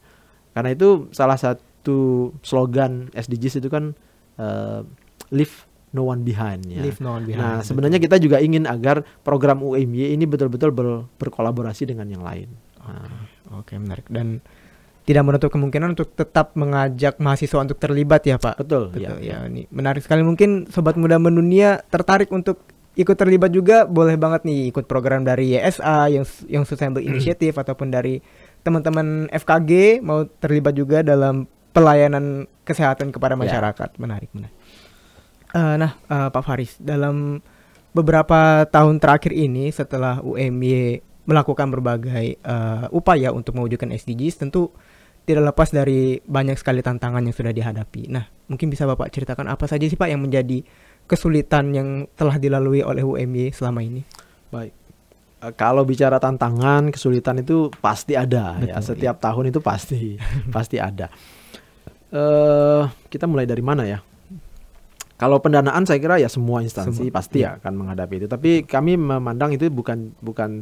Karena 0.53 0.69
itu 0.71 1.09
salah 1.11 1.35
satu 1.35 2.31
slogan 2.45 3.11
SDGs 3.11 3.59
itu 3.59 3.67
kan 3.67 3.97
uh, 4.37 4.81
leave 5.29 5.53
no 5.93 6.09
one 6.09 6.25
behind 6.25 6.65
ya. 6.65 6.81
Leave 6.81 6.97
no 6.99 7.15
one 7.15 7.25
behind. 7.29 7.41
Nah, 7.41 7.53
Betul. 7.61 7.67
sebenarnya 7.69 7.99
kita 8.01 8.15
juga 8.17 8.37
ingin 8.41 8.65
agar 8.65 9.05
program 9.21 9.61
UMY 9.61 10.13
ini 10.13 10.25
betul-betul 10.25 10.73
ber- 10.73 11.05
berkolaborasi 11.21 11.85
dengan 11.85 12.09
yang 12.09 12.25
lain. 12.25 12.49
Nah, 12.81 13.29
Oke, 13.61 13.77
menarik 13.77 14.09
dan 14.09 14.41
tidak 15.03 15.23
menutup 15.27 15.51
kemungkinan 15.51 15.93
untuk 15.93 16.15
tetap 16.15 16.55
mengajak 16.55 17.19
mahasiswa 17.19 17.59
untuk 17.59 17.77
terlibat 17.77 18.23
ya, 18.23 18.39
Pak. 18.39 18.55
betul, 18.57 18.89
Betul 18.89 19.19
ya. 19.21 19.43
ya. 19.43 19.51
Ini 19.51 19.67
menarik 19.69 20.01
sekali 20.01 20.23
mungkin 20.25 20.65
sobat 20.71 20.95
muda 20.95 21.19
mendunia 21.19 21.83
tertarik 21.91 22.31
untuk 22.33 22.63
ikut 22.93 23.17
terlibat 23.17 23.49
juga 23.49 23.89
boleh 23.89 24.15
banget 24.17 24.45
nih 24.45 24.69
ikut 24.69 24.85
program 24.85 25.25
dari 25.25 25.57
YSA 25.57 26.13
yang 26.13 26.25
yang 26.45 26.63
Sustainable 26.63 27.01
Initiative 27.01 27.57
ataupun 27.57 27.89
dari 27.89 28.21
teman-teman 28.63 29.27
FKG 29.33 29.99
mau 29.99 30.23
terlibat 30.39 30.77
juga 30.77 31.01
dalam 31.03 31.49
pelayanan 31.73 32.45
kesehatan 32.63 33.09
kepada 33.09 33.33
Ya. 33.35 33.39
masyarakat. 33.41 33.89
Menarik, 33.97 34.29
menarik. 34.31 34.55
Eh, 35.53 35.75
nah, 35.77 35.93
eh, 35.97 36.29
Pak 36.29 36.43
Faris, 36.45 36.77
dalam 36.77 37.41
beberapa 37.91 38.65
tahun 38.65 38.97
terakhir 38.97 39.33
ini 39.33 39.69
setelah 39.69 40.17
UMY 40.21 40.97
melakukan 41.25 41.69
berbagai 41.69 42.37
eh, 42.37 42.85
upaya 42.89 43.33
untuk 43.33 43.57
mewujudkan 43.57 43.89
SDGs, 43.89 44.39
tentu 44.39 44.73
tidak 45.23 45.55
lepas 45.55 45.71
dari 45.71 46.19
banyak 46.19 46.59
sekali 46.59 46.83
tantangan 46.83 47.23
yang 47.23 47.31
sudah 47.31 47.55
dihadapi. 47.55 48.11
Nah, 48.11 48.27
mungkin 48.51 48.67
bisa 48.67 48.83
Bapak 48.83 49.07
ceritakan 49.07 49.47
apa 49.47 49.65
saja 49.65 49.87
sih 49.87 49.95
Pak 49.95 50.11
yang 50.11 50.19
menjadi 50.19 50.67
kesulitan 51.07 51.71
yang 51.71 52.11
telah 52.13 52.35
dilalui 52.35 52.83
oleh 52.83 53.03
UMY 53.03 53.55
selama 53.55 53.79
ini? 53.83 54.03
Baik. 54.51 54.75
Kalau 55.59 55.83
bicara 55.83 56.23
tantangan, 56.23 56.87
kesulitan 56.87 57.43
itu 57.43 57.67
pasti 57.79 58.15
ada 58.15 58.55
ya. 58.63 58.79
Betul, 58.79 58.95
Setiap 58.95 59.19
tahun 59.19 59.51
itu 59.51 59.59
pasti 59.59 60.15
pasti 60.55 60.79
ada. 60.79 61.11
Eh, 62.13 62.83
kita 63.09 63.25
mulai 63.25 63.49
dari 63.49 63.65
mana 63.65 63.89
ya? 63.89 63.99
Kalau 65.17 65.41
pendanaan 65.41 65.81
saya 65.87 65.97
kira 65.97 66.21
ya 66.21 66.29
semua 66.29 66.61
instansi 66.61 67.09
Semua, 67.09 67.15
pasti 67.15 67.41
iya. 67.41 67.57
akan 67.57 67.73
menghadapi 67.73 68.21
itu. 68.21 68.27
Tapi 68.29 68.51
kami 68.69 68.97
memandang 68.97 69.55
itu 69.57 69.65
bukan 69.73 70.13
bukan 70.21 70.61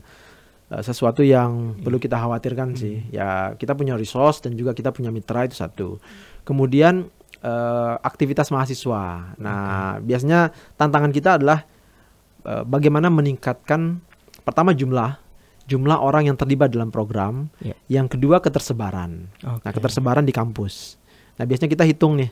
eh, 0.72 0.80
sesuatu 0.80 1.20
yang 1.20 1.76
Iya. 1.76 1.84
perlu 1.84 1.98
kita 2.00 2.16
khawatirkan 2.16 2.72
Hmm. 2.72 2.80
sih. 2.80 3.04
Ya 3.12 3.52
kita 3.60 3.76
punya 3.76 4.00
resource 4.00 4.40
dan 4.40 4.56
juga 4.56 4.72
kita 4.72 4.96
punya 4.96 5.12
mitra 5.12 5.44
itu 5.44 5.60
satu. 5.60 6.00
Kemudian 6.48 7.12
eh, 7.42 7.96
aktivitas 8.00 8.48
mahasiswa. 8.48 9.36
Nah 9.36 9.98
biasanya 10.00 10.54
tantangan 10.78 11.12
kita 11.12 11.36
adalah 11.42 11.68
eh, 12.48 12.64
bagaimana 12.64 13.12
meningkatkan 13.12 14.00
pertama 14.48 14.72
jumlah 14.72 15.18
jumlah 15.66 15.98
orang 16.00 16.28
yang 16.32 16.38
terlibat 16.38 16.70
dalam 16.72 16.92
program. 16.92 17.50
Iya. 17.60 17.76
Yang 17.90 18.20
kedua 18.20 18.40
ketersebaran. 18.40 19.32
Oke. 19.42 19.64
Nah, 19.64 19.72
ketersebaran 19.72 20.24
di 20.24 20.36
kampus. 20.36 21.01
Nah, 21.40 21.46
biasanya 21.48 21.72
kita 21.72 21.86
hitung 21.88 22.20
nih 22.20 22.30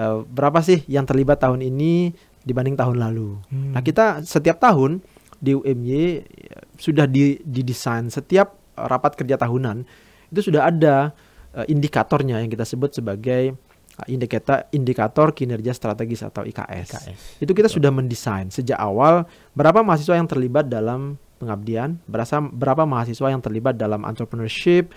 eh, 0.00 0.18
berapa 0.24 0.60
sih 0.60 0.82
yang 0.90 1.06
terlibat 1.08 1.40
tahun 1.40 1.64
ini, 1.64 2.12
dibanding 2.44 2.76
tahun 2.76 3.00
lalu. 3.00 3.40
Hmm. 3.48 3.72
Nah, 3.72 3.80
kita 3.80 4.20
setiap 4.22 4.60
tahun 4.60 5.00
di 5.40 5.56
UMY 5.56 6.24
ya, 6.24 6.58
sudah 6.80 7.04
di, 7.08 7.40
didesain 7.42 8.08
setiap 8.08 8.56
rapat 8.74 9.14
kerja 9.18 9.36
tahunan 9.36 9.86
itu 10.32 10.50
sudah 10.50 10.66
ada 10.66 11.14
uh, 11.54 11.66
indikatornya 11.68 12.42
yang 12.42 12.50
kita 12.50 12.66
sebut 12.66 12.96
sebagai 12.96 13.54
uh, 14.00 14.06
indikator 14.10 14.66
indikator 14.74 15.30
kinerja 15.30 15.70
strategis 15.76 16.26
atau 16.26 16.42
IKS. 16.42 16.88
IKS. 16.90 17.20
Itu 17.38 17.52
kita 17.54 17.68
Betul. 17.70 17.76
sudah 17.80 17.90
mendesain 17.94 18.48
sejak 18.50 18.78
awal 18.80 19.28
berapa 19.54 19.84
mahasiswa 19.84 20.18
yang 20.18 20.26
terlibat 20.26 20.66
dalam 20.66 21.20
pengabdian, 21.38 22.00
berasa 22.08 22.40
berapa 22.40 22.88
mahasiswa 22.88 23.28
yang 23.30 23.42
terlibat 23.44 23.76
dalam 23.76 24.02
entrepreneurship, 24.02 24.90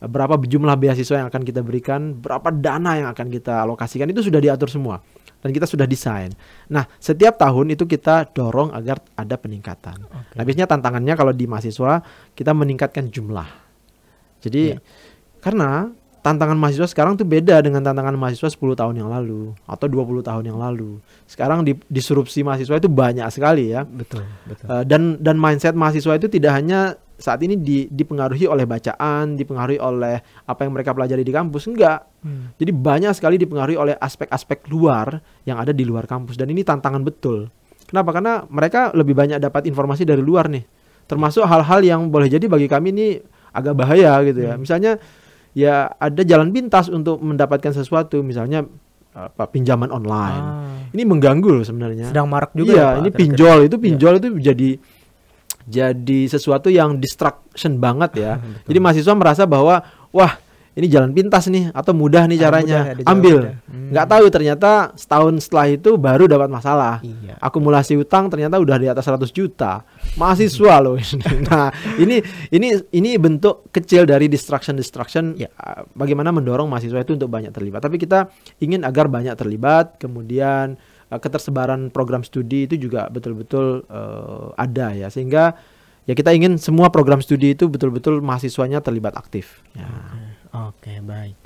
berapa 0.00 0.40
jumlah 0.40 0.76
beasiswa 0.80 1.20
yang 1.20 1.28
akan 1.28 1.42
kita 1.44 1.60
berikan, 1.60 2.16
berapa 2.16 2.48
dana 2.48 2.96
yang 2.96 3.08
akan 3.12 3.28
kita 3.28 3.68
alokasikan 3.68 4.08
itu 4.08 4.24
sudah 4.24 4.40
diatur 4.40 4.72
semua 4.72 5.04
dan 5.40 5.50
kita 5.52 5.68
sudah 5.68 5.84
desain. 5.84 6.32
Nah, 6.72 6.88
setiap 6.96 7.36
tahun 7.36 7.76
itu 7.76 7.84
kita 7.84 8.32
dorong 8.32 8.72
agar 8.72 9.00
ada 9.16 9.36
peningkatan. 9.36 10.04
Okay. 10.04 10.36
Nah, 10.36 10.42
biasanya 10.44 10.68
tantangannya 10.68 11.14
kalau 11.16 11.32
di 11.36 11.44
mahasiswa 11.44 12.00
kita 12.32 12.52
meningkatkan 12.56 13.12
jumlah. 13.12 13.48
Jadi 14.40 14.76
yeah. 14.76 14.80
karena 15.44 15.92
tantangan 16.20 16.56
mahasiswa 16.56 16.88
sekarang 16.88 17.16
tuh 17.16 17.24
beda 17.24 17.64
dengan 17.64 17.80
tantangan 17.80 18.12
mahasiswa 18.16 18.52
10 18.52 18.60
tahun 18.76 18.94
yang 19.00 19.08
lalu 19.08 19.56
atau 19.64 19.86
20 19.88 20.20
tahun 20.20 20.44
yang 20.44 20.58
lalu. 20.60 21.00
Sekarang 21.24 21.64
di, 21.64 21.76
disrupsi 21.88 22.44
mahasiswa 22.44 22.76
itu 22.76 22.88
banyak 22.92 23.24
sekali 23.32 23.72
ya. 23.72 23.88
Betul, 23.88 24.28
betul. 24.44 24.66
Uh, 24.68 24.84
dan 24.84 25.16
dan 25.16 25.40
mindset 25.40 25.72
mahasiswa 25.72 26.20
itu 26.20 26.28
tidak 26.28 26.52
hanya 26.60 27.00
saat 27.20 27.40
ini 27.44 27.56
di, 27.56 27.84
dipengaruhi 27.88 28.48
oleh 28.48 28.64
bacaan, 28.64 29.36
dipengaruhi 29.36 29.76
oleh 29.76 30.24
apa 30.48 30.60
yang 30.64 30.72
mereka 30.72 30.96
pelajari 30.96 31.20
di 31.20 31.32
kampus, 31.32 31.68
enggak. 31.68 32.08
Hmm. 32.24 32.56
Jadi 32.56 32.72
banyak 32.72 33.12
sekali 33.12 33.36
dipengaruhi 33.36 33.76
oleh 33.76 33.94
aspek-aspek 33.96 34.68
luar 34.72 35.20
yang 35.44 35.60
ada 35.60 35.76
di 35.76 35.84
luar 35.84 36.08
kampus 36.08 36.40
dan 36.40 36.48
ini 36.48 36.64
tantangan 36.64 37.04
betul. 37.04 37.52
Kenapa? 37.84 38.16
Karena 38.16 38.34
mereka 38.48 38.92
lebih 38.96 39.12
banyak 39.12 39.36
dapat 39.36 39.68
informasi 39.68 40.08
dari 40.08 40.24
luar 40.24 40.48
nih. 40.48 40.64
Termasuk 41.04 41.44
hal-hal 41.44 41.80
yang 41.84 42.06
boleh 42.08 42.30
jadi 42.30 42.46
bagi 42.46 42.70
kami 42.70 42.88
ini 42.94 43.06
agak 43.50 43.74
bahaya 43.76 44.20
gitu 44.24 44.40
ya. 44.40 44.54
Hmm. 44.56 44.62
Misalnya 44.62 44.92
ya 45.56 45.90
ada 45.98 46.22
jalan 46.22 46.54
pintas 46.54 46.86
untuk 46.90 47.18
mendapatkan 47.20 47.74
sesuatu, 47.74 48.22
misalnya 48.22 48.66
apa 49.10 49.50
pinjaman 49.50 49.90
online. 49.90 50.44
Ah. 50.44 50.86
Ini 50.94 51.02
mengganggu 51.02 51.50
loh 51.50 51.64
sebenarnya. 51.66 52.10
Sedang 52.10 52.30
marak 52.30 52.54
juga. 52.54 52.70
Iya, 52.70 52.86
ya, 52.94 52.98
ini 53.02 53.10
pinjol 53.10 53.58
itu 53.66 53.76
pinjol 53.78 54.12
ya. 54.16 54.18
itu 54.22 54.28
jadi 54.38 54.70
jadi 55.70 56.20
sesuatu 56.26 56.66
yang 56.70 56.98
distraction 56.98 57.78
banget 57.78 58.10
ya. 58.18 58.32
Jadi 58.66 58.78
mahasiswa 58.82 59.14
merasa 59.14 59.46
bahwa 59.46 59.86
wah 60.10 60.34
ini 60.80 60.88
jalan 60.88 61.12
pintas 61.12 61.46
nih 61.52 61.68
atau 61.76 61.92
mudah 61.92 62.24
nih 62.24 62.40
caranya 62.40 62.96
mudah, 62.96 63.12
ambil 63.12 63.36
hmm. 63.52 63.92
nggak 63.92 64.06
hmm. 64.08 64.14
tahu 64.16 64.24
ternyata 64.32 64.70
setahun 64.96 65.44
setelah 65.44 65.66
itu 65.68 66.00
baru 66.00 66.24
dapat 66.24 66.48
masalah 66.48 67.04
iya. 67.04 67.36
akumulasi 67.36 68.00
utang 68.00 68.32
ternyata 68.32 68.56
udah 68.56 68.80
di 68.80 68.88
atas 68.88 69.04
100 69.04 69.28
juta 69.30 69.84
mahasiswa 70.16 70.74
loh 70.80 70.96
ini 70.96 71.20
nah 71.52 71.68
ini 72.00 72.24
ini 72.48 72.80
ini 72.96 73.10
bentuk 73.20 73.68
kecil 73.68 74.08
dari 74.08 74.26
distraction 74.32 74.74
distraction 74.74 75.36
ya. 75.36 75.52
bagaimana 75.92 76.32
mendorong 76.32 76.66
mahasiswa 76.66 77.04
itu 77.04 77.20
untuk 77.20 77.28
banyak 77.28 77.52
terlibat 77.52 77.84
tapi 77.84 78.00
kita 78.00 78.32
ingin 78.64 78.82
agar 78.88 79.12
banyak 79.12 79.36
terlibat 79.36 80.00
kemudian 80.00 80.80
uh, 81.12 81.20
ketersebaran 81.20 81.92
program 81.92 82.24
studi 82.24 82.64
itu 82.64 82.80
juga 82.80 83.10
betul-betul 83.12 83.84
uh, 83.90 84.56
ada 84.56 84.96
ya 84.96 85.12
sehingga 85.12 85.58
ya 86.08 86.14
kita 86.16 86.32
ingin 86.32 86.56
semua 86.56 86.88
program 86.88 87.20
studi 87.20 87.52
itu 87.52 87.66
betul-betul 87.68 88.22
mahasiswanya 88.24 88.80
terlibat 88.80 89.18
aktif. 89.18 89.60
Ya. 89.76 89.86
Oke, 90.50 90.90
okay, 90.90 90.98
baik. 90.98 91.36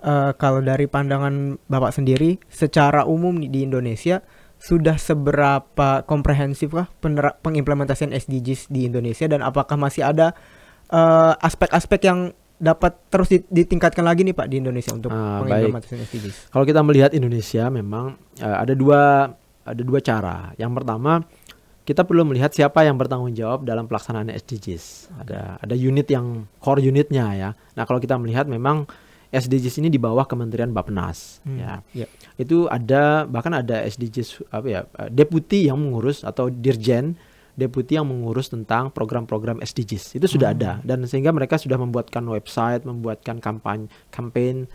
Uh, 0.00 0.32
kalau 0.40 0.64
dari 0.64 0.88
pandangan 0.88 1.60
Bapak 1.68 1.92
sendiri, 1.92 2.40
secara 2.48 3.04
umum 3.04 3.36
di 3.36 3.68
Indonesia 3.68 4.24
sudah 4.60 5.00
seberapa 5.00 6.04
komprehensif 6.04 6.76
kah 6.76 6.88
pengimplementasian 7.40 8.12
SDGs 8.12 8.68
di 8.68 8.84
Indonesia 8.84 9.24
dan 9.24 9.40
apakah 9.40 9.80
masih 9.80 10.04
ada 10.04 10.36
aspek-aspek 11.40 12.00
uh, 12.04 12.06
yang 12.12 12.18
dapat 12.60 12.92
terus 13.08 13.32
ditingkatkan 13.48 14.04
lagi 14.04 14.20
nih 14.20 14.36
Pak 14.36 14.46
di 14.52 14.60
Indonesia 14.60 14.92
untuk 14.92 15.08
ah, 15.08 15.40
pengimplementasian 15.40 16.04
SDGs? 16.04 16.36
Kalau 16.52 16.64
kita 16.68 16.84
melihat 16.84 17.16
Indonesia 17.16 17.72
memang 17.72 18.20
uh, 18.44 18.56
ada 18.60 18.76
dua 18.76 19.32
ada 19.64 19.82
dua 19.82 20.00
cara. 20.04 20.52
Yang 20.60 20.72
pertama 20.76 21.24
kita 21.84 22.04
perlu 22.04 22.28
melihat 22.28 22.52
siapa 22.52 22.84
yang 22.84 23.00
bertanggung 23.00 23.32
jawab 23.32 23.64
dalam 23.64 23.88
pelaksanaan 23.88 24.30
SDGs. 24.30 25.10
Ada 25.24 25.58
ada 25.58 25.74
unit 25.74 26.06
yang 26.12 26.46
core 26.60 26.84
unitnya 26.84 27.26
ya. 27.34 27.50
Nah 27.76 27.84
kalau 27.88 27.98
kita 27.98 28.20
melihat 28.20 28.46
memang 28.46 28.84
SDGs 29.30 29.78
ini 29.78 29.88
di 29.88 29.98
bawah 29.98 30.26
Kementerian 30.26 30.74
Bappenas 30.74 31.38
hmm, 31.46 31.56
ya. 31.58 31.72
Yeah. 31.94 32.08
Itu 32.34 32.66
ada 32.66 33.24
bahkan 33.30 33.54
ada 33.54 33.86
SDGs 33.86 34.50
apa 34.50 34.66
ya 34.66 34.80
deputi 35.08 35.70
yang 35.70 35.78
mengurus 35.78 36.26
atau 36.26 36.50
dirjen 36.50 37.14
deputi 37.54 37.98
yang 37.98 38.08
mengurus 38.08 38.48
tentang 38.50 38.88
program-program 38.90 39.60
SDGs. 39.60 40.16
Itu 40.16 40.26
sudah 40.26 40.50
hmm. 40.52 40.56
ada 40.58 40.72
dan 40.82 41.04
sehingga 41.06 41.30
mereka 41.30 41.60
sudah 41.60 41.76
membuatkan 41.76 42.24
website, 42.26 42.88
membuatkan 42.88 43.38
kampanye, 43.38 43.90
campaign 44.08 44.64
e, 44.64 44.70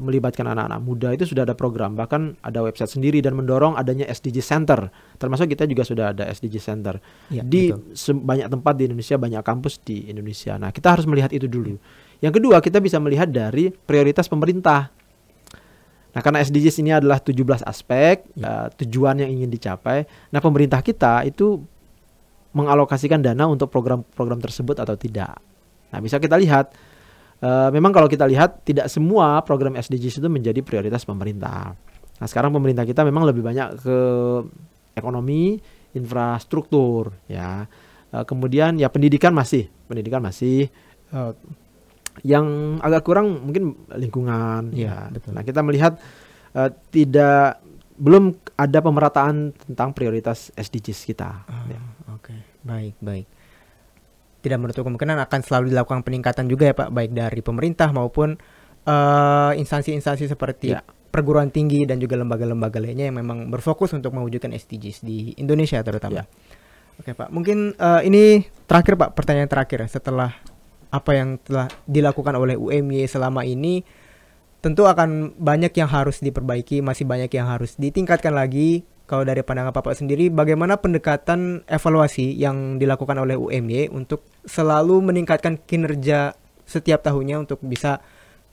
melibatkan 0.00 0.48
anak-anak 0.48 0.80
muda 0.80 1.08
itu 1.12 1.28
sudah 1.28 1.44
ada 1.44 1.52
program 1.52 1.92
bahkan 1.92 2.34
ada 2.40 2.64
website 2.64 2.96
sendiri 2.96 3.20
dan 3.20 3.36
mendorong 3.36 3.76
adanya 3.76 4.08
SDG 4.08 4.40
Center 4.40 4.88
termasuk 5.20 5.52
kita 5.52 5.68
juga 5.68 5.84
sudah 5.84 6.16
ada 6.16 6.24
SDG 6.30 6.56
Center 6.62 6.96
ya, 7.28 7.44
di 7.44 7.68
banyak 8.08 8.48
tempat 8.48 8.74
di 8.80 8.88
Indonesia 8.88 9.16
banyak 9.20 9.42
kampus 9.44 9.82
di 9.84 10.08
Indonesia 10.08 10.56
nah 10.56 10.72
kita 10.72 10.96
harus 10.96 11.04
melihat 11.04 11.30
itu 11.36 11.44
dulu 11.44 11.76
yang 12.24 12.32
kedua 12.32 12.64
kita 12.64 12.80
bisa 12.80 12.96
melihat 12.96 13.28
dari 13.28 13.68
prioritas 13.68 14.26
pemerintah 14.26 14.90
Nah, 16.14 16.22
karena 16.22 16.46
SDGs 16.46 16.78
ini 16.78 16.94
adalah 16.94 17.18
17 17.18 17.66
aspek 17.66 18.22
ya. 18.38 18.46
uh, 18.46 18.66
tujuan 18.78 19.18
yang 19.18 19.34
ingin 19.34 19.50
dicapai. 19.50 20.06
Nah, 20.30 20.38
pemerintah 20.38 20.78
kita 20.78 21.26
itu 21.26 21.58
mengalokasikan 22.54 23.18
dana 23.18 23.50
untuk 23.50 23.66
program-program 23.66 24.38
tersebut 24.38 24.78
atau 24.78 24.94
tidak. 24.94 25.34
Nah, 25.90 25.98
bisa 25.98 26.22
kita 26.22 26.38
lihat 26.38 26.70
uh, 27.44 27.68
memang 27.68 27.92
kalau 27.92 28.08
kita 28.08 28.24
lihat 28.24 28.64
tidak 28.64 28.88
semua 28.88 29.44
program 29.44 29.76
SDGs 29.76 30.24
itu 30.24 30.28
menjadi 30.32 30.64
prioritas 30.64 31.04
pemerintah. 31.04 31.76
Nah, 32.16 32.26
sekarang 32.26 32.56
pemerintah 32.56 32.88
kita 32.88 33.04
memang 33.04 33.28
lebih 33.28 33.44
banyak 33.44 33.84
ke 33.84 33.98
ekonomi, 34.96 35.60
infrastruktur, 35.92 37.12
ya. 37.28 37.68
Uh, 38.14 38.24
kemudian 38.24 38.80
ya 38.80 38.88
pendidikan 38.88 39.36
masih, 39.36 39.68
pendidikan 39.90 40.22
masih 40.22 40.70
uh, 41.12 41.36
yang 42.22 42.78
agak 42.80 43.02
kurang 43.04 43.50
mungkin 43.50 43.74
lingkungan, 43.92 44.72
ya. 44.72 45.10
ya. 45.10 45.12
Betul. 45.12 45.36
Nah, 45.36 45.42
kita 45.44 45.60
melihat 45.60 46.00
uh, 46.56 46.70
tidak 46.88 47.60
belum 47.94 48.34
ada 48.58 48.78
pemerataan 48.82 49.54
tentang 49.54 49.94
prioritas 49.94 50.50
SDGs 50.54 51.06
kita. 51.06 51.46
Ah, 51.46 51.66
ya. 51.70 51.82
Oke, 52.10 52.34
okay. 52.34 52.38
baik 52.66 52.94
baik. 52.98 53.26
Tidak 54.44 54.60
menutup 54.60 54.84
kemungkinan 54.84 55.16
akan 55.24 55.40
selalu 55.40 55.72
dilakukan 55.72 56.04
peningkatan 56.04 56.44
juga 56.52 56.68
ya 56.68 56.74
Pak, 56.76 56.92
baik 56.92 57.16
dari 57.16 57.40
pemerintah 57.40 57.88
maupun 57.96 58.36
uh, 58.84 59.52
instansi-instansi 59.56 60.28
seperti 60.28 60.76
ya. 60.76 60.84
perguruan 60.84 61.48
tinggi 61.48 61.88
dan 61.88 61.96
juga 61.96 62.20
lembaga-lembaga 62.20 62.76
lainnya 62.76 63.08
yang 63.08 63.16
memang 63.24 63.48
berfokus 63.48 63.96
untuk 63.96 64.12
mewujudkan 64.12 64.52
SDGs 64.52 65.00
di 65.00 65.32
Indonesia 65.40 65.80
terutama. 65.80 66.22
Ya. 66.22 66.24
Oke 67.00 67.16
Pak, 67.16 67.32
mungkin 67.32 67.74
uh, 67.74 68.04
ini 68.04 68.46
terakhir 68.68 68.94
Pak, 68.94 69.16
pertanyaan 69.18 69.50
terakhir 69.50 69.82
setelah 69.90 70.30
apa 70.94 71.10
yang 71.10 71.42
telah 71.42 71.66
dilakukan 71.90 72.38
oleh 72.38 72.54
UMY 72.54 73.10
selama 73.10 73.42
ini 73.42 73.82
tentu 74.62 74.86
akan 74.86 75.34
banyak 75.36 75.74
yang 75.74 75.90
harus 75.90 76.22
diperbaiki, 76.22 76.80
masih 76.80 77.04
banyak 77.04 77.28
yang 77.34 77.50
harus 77.50 77.74
ditingkatkan 77.76 78.32
lagi. 78.32 78.86
Kalau 79.04 79.20
dari 79.20 79.44
pandangan 79.44 79.76
Bapak 79.76 80.00
sendiri, 80.00 80.32
bagaimana 80.32 80.80
pendekatan 80.80 81.60
evaluasi 81.68 82.32
yang 82.40 82.80
dilakukan 82.80 83.20
oleh 83.20 83.36
UMY 83.36 83.92
untuk 83.92 84.24
selalu 84.48 85.04
meningkatkan 85.04 85.60
kinerja 85.60 86.32
setiap 86.64 87.04
tahunnya 87.04 87.44
untuk 87.44 87.60
bisa 87.60 88.00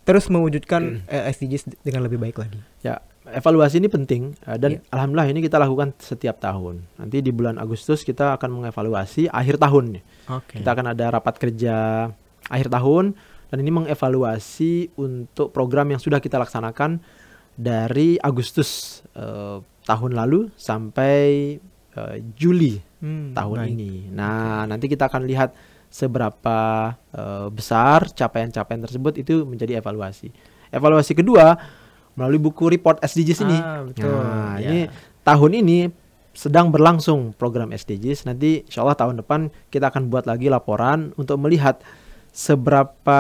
terus 0.04 0.28
mewujudkan 0.28 1.08
hmm. 1.08 1.08
Eh, 1.08 1.32
SDGs 1.32 1.64
dengan 1.88 2.04
lebih 2.04 2.20
baik 2.20 2.44
lagi? 2.44 2.60
Ya, 2.84 3.00
evaluasi 3.32 3.80
ini 3.80 3.88
penting 3.88 4.36
uh, 4.44 4.60
dan 4.60 4.84
yeah. 4.84 4.94
alhamdulillah 4.94 5.30
ini 5.32 5.40
kita 5.40 5.56
lakukan 5.56 5.96
setiap 6.04 6.44
tahun. 6.44 6.84
Nanti 7.00 7.24
di 7.24 7.32
bulan 7.32 7.56
Agustus 7.56 8.04
kita 8.04 8.36
akan 8.36 8.62
mengevaluasi 8.62 9.32
akhir 9.32 9.56
tahun. 9.62 10.04
Okay. 10.28 10.60
Kita 10.60 10.70
akan 10.74 10.92
ada 10.92 11.06
rapat 11.16 11.40
kerja 11.40 12.10
akhir 12.52 12.68
tahun 12.68 13.16
dan 13.54 13.58
ini 13.64 13.72
mengevaluasi 13.72 15.00
untuk 15.00 15.56
program 15.56 15.96
yang 15.96 16.02
sudah 16.02 16.20
kita 16.20 16.36
laksanakan 16.42 17.00
dari 17.56 18.18
Agustus 18.18 19.04
uh, 19.14 19.62
tahun 19.86 20.12
lalu 20.13 20.54
sampai 20.56 21.58
uh, 21.98 22.17
Juli 22.38 22.80
hmm, 23.02 23.34
tahun 23.34 23.58
baik. 23.58 23.72
ini. 23.74 23.91
Nah, 24.13 24.65
nanti 24.70 24.86
kita 24.88 25.10
akan 25.10 25.26
lihat 25.26 25.54
seberapa 25.91 26.60
uh, 27.12 27.48
besar 27.52 28.08
capaian-capaian 28.15 28.82
tersebut 28.88 29.20
itu 29.20 29.44
menjadi 29.44 29.84
evaluasi. 29.84 30.32
Evaluasi 30.72 31.12
kedua 31.12 31.60
melalui 32.15 32.39
buku 32.39 32.72
report 32.72 33.04
SDGs 33.04 33.39
ini. 33.44 33.58
Ah, 33.60 33.84
betul. 33.84 34.08
Nah, 34.08 34.56
ya. 34.60 34.70
ini 34.72 34.80
tahun 35.28 35.52
ini 35.63 35.78
sedang 36.32 36.72
berlangsung 36.72 37.36
program 37.36 37.76
SDGs. 37.76 38.24
Nanti 38.24 38.63
insya 38.63 38.88
Allah 38.88 38.96
tahun 38.96 39.20
depan 39.20 39.52
kita 39.67 39.91
akan 39.91 40.08
buat 40.08 40.24
lagi 40.24 40.48
laporan 40.48 41.12
untuk 41.20 41.36
melihat 41.44 41.84
seberapa 42.32 43.20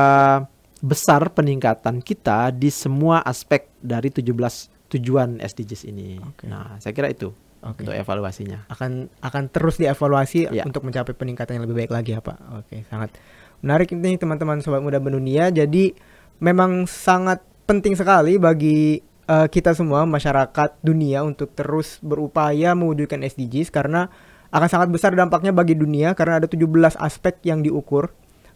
besar 0.81 1.29
peningkatan 1.35 1.99
kita 1.99 2.49
di 2.55 2.71
semua 2.71 3.19
aspek 3.21 3.67
dari 3.83 4.07
17 4.09 4.70
tujuan 4.91 5.39
SDGs 5.39 5.87
ini. 5.87 6.19
Okay. 6.35 6.51
Nah, 6.51 6.77
saya 6.77 6.91
kira 6.91 7.07
itu. 7.09 7.31
Oke. 7.61 7.85
untuk 7.85 7.93
evaluasinya. 7.93 8.65
akan 8.73 9.05
akan 9.21 9.43
terus 9.53 9.77
dievaluasi 9.77 10.49
Ya. 10.49 10.65
untuk 10.65 10.81
mencapai 10.81 11.13
peningkatan 11.13 11.61
yang 11.61 11.69
lebih 11.69 11.85
baik 11.85 11.93
lagi 11.93 12.17
ya 12.17 12.21
Pak. 12.25 12.37
Oke, 12.57 12.81
sangat 12.89 13.13
menarik 13.61 13.93
ini 13.93 14.17
teman-teman 14.17 14.65
sobat 14.65 14.81
muda 14.81 14.97
mendunia. 14.97 15.53
Jadi 15.53 15.93
memang 16.41 16.89
sangat 16.89 17.37
penting 17.69 17.93
sekali 17.93 18.41
bagi 18.41 18.97
eh, 19.05 19.47
kita 19.47 19.77
semua 19.77 20.09
masyarakat 20.09 20.81
dunia 20.81 21.21
untuk 21.21 21.53
terus 21.53 22.01
berupaya 22.01 22.73
mewujudkan 22.73 23.21
SDGs 23.21 23.69
karena 23.69 24.09
akan 24.49 24.67
sangat 24.67 24.89
besar 24.89 25.13
dampaknya 25.13 25.53
bagi 25.53 25.77
dunia 25.77 26.17
karena 26.17 26.41
ada 26.41 26.49
17 26.49 26.97
aspek 26.97 27.45
yang 27.45 27.61
diukur 27.61 28.09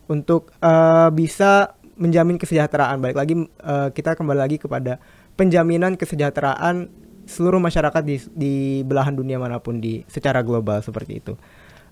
untuk 0.10 0.50
eh, 0.66 1.10
bisa 1.14 1.78
menjamin 1.96 2.42
kesejahteraan. 2.42 3.00
Balik 3.06 3.18
lagi 3.22 3.38
eh, 3.38 3.90
kita 3.94 4.18
kembali 4.18 4.40
lagi 4.50 4.58
kepada 4.58 4.98
penjaminan 5.36 6.00
kesejahteraan 6.00 6.90
seluruh 7.26 7.60
masyarakat 7.60 8.02
di 8.06 8.18
di 8.32 8.54
belahan 8.86 9.14
dunia 9.18 9.42
mana 9.42 9.60
pun 9.60 9.82
di 9.82 10.06
secara 10.08 10.46
global 10.46 10.80
seperti 10.82 11.14
itu. 11.20 11.34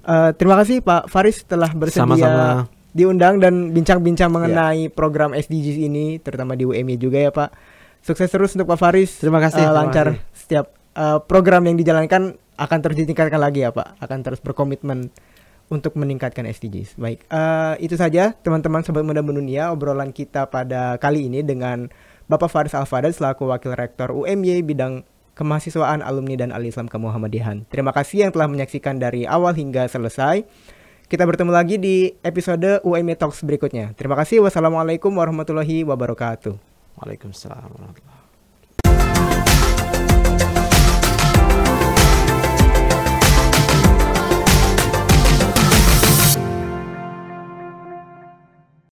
Eh, 0.04 0.32
terima 0.36 0.60
kasih 0.60 0.84
Pak 0.84 1.08
Faris 1.08 1.48
telah 1.48 1.72
bersedia 1.72 2.04
Sama-sama. 2.04 2.68
diundang 2.92 3.40
dan 3.40 3.72
bincang-bincang 3.72 4.30
mengenai 4.30 4.92
program 4.92 5.32
SDGs 5.34 5.78
ini 5.80 6.20
terutama 6.20 6.54
di 6.54 6.68
UMY 6.68 7.00
juga 7.00 7.18
ya 7.20 7.32
Pak. 7.32 7.50
Sukses 8.04 8.28
terus 8.28 8.52
untuk 8.54 8.68
Pak 8.68 8.80
Faris. 8.80 9.24
Terima 9.24 9.40
kasih, 9.40 9.64
terima 9.64 9.80
lancar 9.80 10.08
kasih. 10.14 10.36
setiap 10.36 10.66
eh, 10.94 11.20
program 11.24 11.64
yang 11.66 11.80
dijalankan 11.80 12.36
akan 12.54 12.80
terus 12.84 12.98
ditingkatkan 13.00 13.40
lagi 13.40 13.64
ya 13.66 13.72
Pak. 13.72 13.98
Akan 14.04 14.22
terus 14.22 14.44
berkomitmen 14.44 15.10
untuk 15.72 15.96
meningkatkan 15.96 16.44
SDGs. 16.46 17.00
Baik, 17.00 17.24
eh, 17.32 17.76
itu 17.80 17.96
saja 17.96 18.36
teman-teman 18.36 18.84
sobat 18.84 19.08
muda 19.08 19.24
mendunia 19.24 19.72
obrolan 19.72 20.12
kita 20.12 20.52
pada 20.52 21.00
kali 21.00 21.32
ini 21.32 21.42
dengan 21.42 21.88
Bapak 22.32 22.48
Faris 22.48 22.72
Alfadad 22.72 23.12
selaku 23.12 23.52
Wakil 23.52 23.76
Rektor 23.76 24.16
UMY 24.16 24.64
bidang 24.64 25.04
kemahasiswaan 25.34 26.06
alumni 26.06 26.40
dan 26.40 26.50
ahli 26.54 26.70
Islam 26.72 26.88
kemuhammadihan. 26.88 27.68
Terima 27.68 27.92
kasih 27.92 28.30
yang 28.30 28.32
telah 28.32 28.48
menyaksikan 28.48 29.02
dari 29.02 29.26
awal 29.28 29.58
hingga 29.58 29.90
selesai. 29.90 30.46
Kita 31.10 31.28
bertemu 31.28 31.52
lagi 31.52 31.76
di 31.78 32.16
episode 32.24 32.80
UMY 32.82 33.20
Talks 33.20 33.44
berikutnya. 33.44 33.92
Terima 33.94 34.16
kasih. 34.16 34.40
Wassalamualaikum 34.42 35.12
warahmatullahi 35.14 35.84
wabarakatuh. 35.84 36.56
Waalaikumsalam 36.98 37.70
warahmatullahi 37.70 38.13